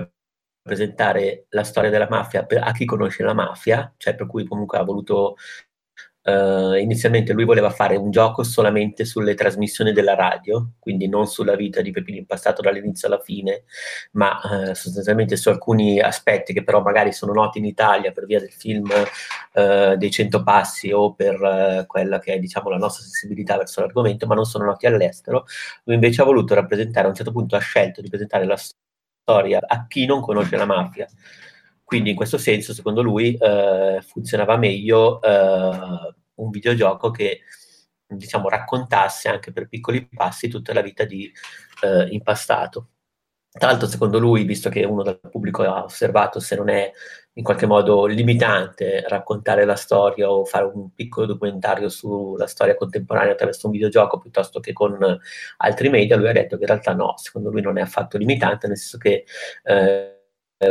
presentare 0.64 1.44
la 1.50 1.62
storia 1.62 1.90
della 1.90 2.08
mafia 2.08 2.46
per, 2.46 2.62
a 2.62 2.72
chi 2.72 2.86
conosce 2.86 3.22
la 3.22 3.34
mafia, 3.34 3.92
cioè 3.98 4.14
per 4.14 4.26
cui 4.26 4.44
comunque 4.46 4.78
ha 4.78 4.82
voluto 4.82 5.36
Uh, 6.26 6.72
inizialmente 6.76 7.34
lui 7.34 7.44
voleva 7.44 7.68
fare 7.68 7.96
un 7.96 8.10
gioco 8.10 8.44
solamente 8.44 9.04
sulle 9.04 9.34
trasmissioni 9.34 9.92
della 9.92 10.14
radio, 10.14 10.70
quindi 10.78 11.06
non 11.06 11.26
sulla 11.26 11.54
vita 11.54 11.82
di 11.82 11.90
Pepino 11.90 12.16
Impastato 12.16 12.62
dall'inizio 12.62 13.08
alla 13.08 13.20
fine, 13.20 13.64
ma 14.12 14.40
uh, 14.42 14.72
sostanzialmente 14.72 15.36
su 15.36 15.50
alcuni 15.50 16.00
aspetti 16.00 16.54
che 16.54 16.64
però 16.64 16.80
magari 16.80 17.12
sono 17.12 17.34
noti 17.34 17.58
in 17.58 17.66
Italia 17.66 18.10
per 18.10 18.24
via 18.24 18.40
del 18.40 18.52
film 18.52 18.88
uh, 18.88 19.96
dei 19.96 20.10
Cento 20.10 20.42
Passi 20.42 20.90
o 20.92 21.12
per 21.12 21.84
quella 21.86 22.18
che 22.20 22.32
è 22.32 22.38
diciamo 22.38 22.70
la 22.70 22.78
nostra 22.78 23.02
sensibilità 23.02 23.58
verso 23.58 23.82
l'argomento, 23.82 24.26
ma 24.26 24.34
non 24.34 24.46
sono 24.46 24.64
noti 24.64 24.86
all'estero. 24.86 25.44
Lui 25.84 25.96
invece 25.96 26.22
ha 26.22 26.24
voluto 26.24 26.54
rappresentare, 26.54 27.04
a 27.04 27.10
un 27.10 27.16
certo 27.16 27.32
punto 27.32 27.54
ha 27.54 27.60
scelto 27.60 28.00
di 28.00 28.08
presentare 28.08 28.46
la 28.46 28.56
storia 28.56 28.82
storia 29.24 29.60
a 29.66 29.86
chi 29.86 30.04
non 30.04 30.20
conosce 30.20 30.56
la 30.56 30.66
mafia. 30.66 31.08
Quindi 31.82 32.10
in 32.10 32.16
questo 32.16 32.38
senso, 32.38 32.74
secondo 32.74 33.02
lui, 33.02 33.34
eh, 33.34 34.00
funzionava 34.06 34.56
meglio 34.56 35.20
eh, 35.22 36.14
un 36.34 36.50
videogioco 36.50 37.10
che 37.10 37.40
diciamo, 38.06 38.48
raccontasse 38.48 39.28
anche 39.28 39.52
per 39.52 39.68
piccoli 39.68 40.06
passi 40.08 40.48
tutta 40.48 40.72
la 40.72 40.82
vita 40.82 41.04
di 41.04 41.30
eh, 41.82 42.08
Impastato. 42.10 42.90
Tra 43.56 43.68
l'altro, 43.68 43.86
secondo 43.86 44.18
lui, 44.18 44.42
visto 44.42 44.68
che 44.68 44.84
uno 44.84 45.04
dal 45.04 45.20
pubblico 45.20 45.62
ha 45.62 45.84
osservato 45.84 46.40
se 46.40 46.56
non 46.56 46.68
è 46.68 46.90
in 47.34 47.44
qualche 47.44 47.66
modo 47.66 48.04
limitante 48.06 49.04
raccontare 49.06 49.64
la 49.64 49.76
storia 49.76 50.28
o 50.28 50.44
fare 50.44 50.64
un 50.64 50.92
piccolo 50.92 51.26
documentario 51.26 51.88
sulla 51.88 52.48
storia 52.48 52.74
contemporanea 52.74 53.32
attraverso 53.32 53.66
un 53.66 53.72
videogioco 53.72 54.18
piuttosto 54.18 54.58
che 54.58 54.72
con 54.72 54.98
altri 55.58 55.88
media, 55.88 56.16
lui 56.16 56.28
ha 56.28 56.32
detto 56.32 56.56
che 56.56 56.62
in 56.62 56.68
realtà 56.68 56.94
no, 56.94 57.14
secondo 57.16 57.50
lui 57.50 57.60
non 57.60 57.78
è 57.78 57.82
affatto 57.82 58.18
limitante, 58.18 58.66
nel 58.66 58.76
senso 58.76 58.98
che 58.98 59.24
eh, 59.62 60.18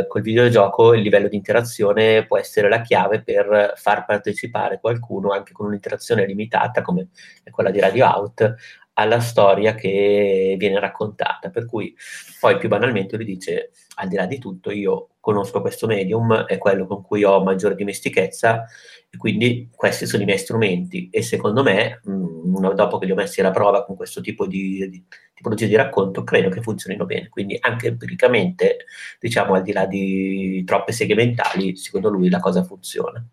col 0.06 0.20
videogioco 0.22 0.92
il 0.92 1.00
livello 1.00 1.28
di 1.28 1.36
interazione 1.36 2.26
può 2.26 2.36
essere 2.36 2.68
la 2.68 2.82
chiave 2.82 3.22
per 3.22 3.72
far 3.76 4.04
partecipare 4.04 4.78
qualcuno 4.78 5.30
anche 5.30 5.52
con 5.52 5.66
un'interazione 5.66 6.26
limitata 6.26 6.82
come 6.82 7.08
quella 7.50 7.70
di 7.70 7.80
Radio 7.80 8.06
Out 8.06 8.54
alla 8.94 9.20
storia 9.20 9.74
che 9.74 10.56
viene 10.58 10.78
raccontata. 10.80 11.50
Per 11.50 11.66
cui 11.66 11.94
poi 12.40 12.58
più 12.58 12.68
banalmente 12.68 13.16
lui 13.16 13.24
dice, 13.24 13.70
al 13.96 14.08
di 14.08 14.16
là 14.16 14.26
di 14.26 14.38
tutto, 14.38 14.70
io 14.70 15.10
conosco 15.20 15.60
questo 15.60 15.86
medium, 15.86 16.44
è 16.44 16.58
quello 16.58 16.86
con 16.86 17.02
cui 17.02 17.24
ho 17.24 17.42
maggiore 17.42 17.74
dimestichezza 17.74 18.64
e 19.08 19.16
quindi 19.16 19.70
questi 19.74 20.06
sono 20.06 20.22
i 20.22 20.26
miei 20.26 20.38
strumenti 20.38 21.08
e 21.10 21.22
secondo 21.22 21.62
me, 21.62 22.00
mh, 22.04 22.12
mm, 22.12 22.72
dopo 22.74 22.98
che 22.98 23.06
li 23.06 23.12
ho 23.12 23.14
messi 23.14 23.40
alla 23.40 23.50
prova 23.50 23.84
con 23.84 23.96
questo 23.96 24.20
tipo 24.20 24.46
di, 24.46 24.88
di 24.88 25.04
tipologia 25.32 25.66
di 25.66 25.76
racconto, 25.76 26.24
credo 26.24 26.48
che 26.48 26.62
funzionino 26.62 27.06
bene. 27.06 27.28
Quindi 27.28 27.56
anche 27.60 27.88
empiricamente, 27.88 28.84
diciamo 29.18 29.54
al 29.54 29.62
di 29.62 29.72
là 29.72 29.86
di 29.86 30.62
troppe 30.64 30.92
seghe 30.92 31.14
mentali, 31.14 31.76
secondo 31.76 32.08
lui 32.10 32.28
la 32.28 32.40
cosa 32.40 32.62
funziona. 32.62 33.24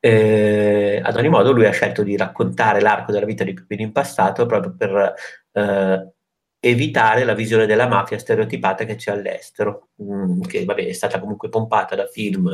Eh, 0.00 1.00
ad 1.02 1.16
ogni 1.16 1.28
modo, 1.28 1.52
lui 1.52 1.66
ha 1.66 1.72
scelto 1.72 2.02
di 2.02 2.16
raccontare 2.16 2.80
l'arco 2.80 3.12
della 3.12 3.26
vita 3.26 3.44
di 3.44 3.52
Pipino 3.52 3.82
in 3.82 3.92
passato 3.92 4.46
proprio 4.46 4.74
per 4.76 5.14
eh, 5.52 6.12
evitare 6.60 7.24
la 7.24 7.34
visione 7.34 7.66
della 7.66 7.86
mafia 7.86 8.18
stereotipata 8.18 8.84
che 8.84 8.96
c'è 8.96 9.12
all'estero, 9.12 9.90
mh, 9.96 10.14
mm, 10.14 10.40
che 10.42 10.64
vabbè, 10.64 10.86
è 10.86 10.92
stata 10.92 11.20
comunque 11.20 11.48
pompata 11.48 11.94
da 11.94 12.06
film 12.06 12.48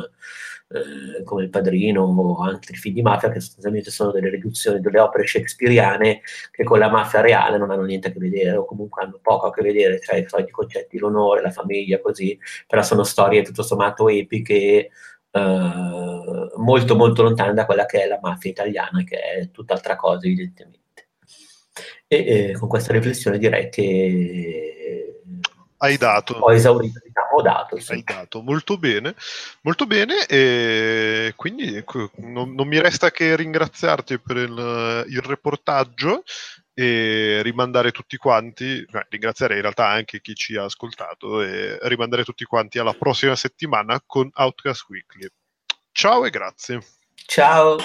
eh, 0.69 1.23
come 1.23 1.43
Il 1.45 1.51
Padrino 1.51 2.03
o 2.03 2.43
altri 2.43 2.77
film 2.77 2.95
di 2.95 3.03
mafia 3.03 3.31
che 3.31 3.41
sostanzialmente 3.41 3.91
sono 3.91 4.11
delle 4.11 4.31
riduzioni 4.31 4.81
delle 4.81 4.99
opere 4.99 5.27
shakespeariane 5.27 6.21
che 6.51 6.65
con 6.65 6.79
la 6.79 6.89
mafia 6.91 7.21
reale 7.21 7.59
non 7.59 7.71
hanno 7.71 7.85
niente 7.85 8.09
a 8.09 8.13
che 8.13 8.19
vedere 8.19 8.57
o 8.57 8.65
comunque 8.65 9.03
hanno 9.03 9.19
poco 9.23 9.47
a 9.47 9.53
che 9.53 9.63
vedere, 9.63 10.01
cioè 10.01 10.17
i 10.17 10.29
soliti 10.29 10.51
concetti, 10.51 10.99
l'onore, 10.99 11.43
la 11.43 11.51
famiglia, 11.51 12.01
così, 12.01 12.39
però 12.67 12.83
sono 12.83 13.05
storie 13.05 13.43
tutto 13.43 13.63
sommato 13.63 14.09
epiche 14.09 14.91
eh, 15.31 16.14
molto 16.57 16.97
molto 16.97 17.23
lontane 17.23 17.55
da 17.55 17.67
quella 17.67 17.87
che 17.87 18.03
è 18.03 18.07
la 18.07 18.19
mafia 18.21 18.51
italiana, 18.51 19.03
che 19.05 19.17
è 19.17 19.51
tutt'altra 19.51 19.97
cosa 19.97 20.27
evidentemente. 20.27 20.83
E 22.07 22.17
eh, 22.17 22.53
con 22.53 22.69
questa 22.69 22.93
riflessione 22.93 23.39
direi 23.39 23.69
che 23.69 24.75
hai 25.85 25.97
dato. 25.99 26.35
Ho 26.35 26.53
esaurito, 26.53 27.01
diciamo, 27.05 27.37
ho 27.37 27.43
dato. 27.43 27.79
Sì. 27.79 27.93
Hai 27.93 28.03
dato, 28.03 28.41
molto 28.41 28.79
bene, 28.79 29.15
molto 29.63 29.87
bene 29.87 30.27
e 30.27 31.35
quindi 31.37 31.77
ecco, 31.77 32.11
non, 32.17 32.55
non 32.55 32.67
mi 32.67 32.81
resta 32.81 33.11
che 33.11 33.37
ringraziarti 33.37 34.19
per 34.19 34.37
il, 34.37 35.05
il 35.09 35.21
reportaggio 35.21 36.23
e 36.73 37.41
rimandare 37.43 37.93
tutti 37.93 38.17
quanti, 38.17 38.85
no, 38.91 39.05
ringraziare 39.09 39.57
in 39.57 39.61
realtà 39.61 39.89
anche 39.89 40.21
chi 40.21 40.35
ci 40.35 40.57
ha 40.57 40.65
ascoltato 40.65 41.43
e 41.43 41.79
rimandare 41.83 42.25
tutti 42.25 42.45
quanti 42.45 42.79
alla 42.79 42.95
prossima 42.95 43.37
settimana 43.37 44.03
con 44.05 44.29
Outcast 44.33 44.87
Weekly. 44.89 45.29
Ciao 45.95 46.27
e 46.27 46.31
grazie. 46.31 46.81
Ciao. 47.27 47.79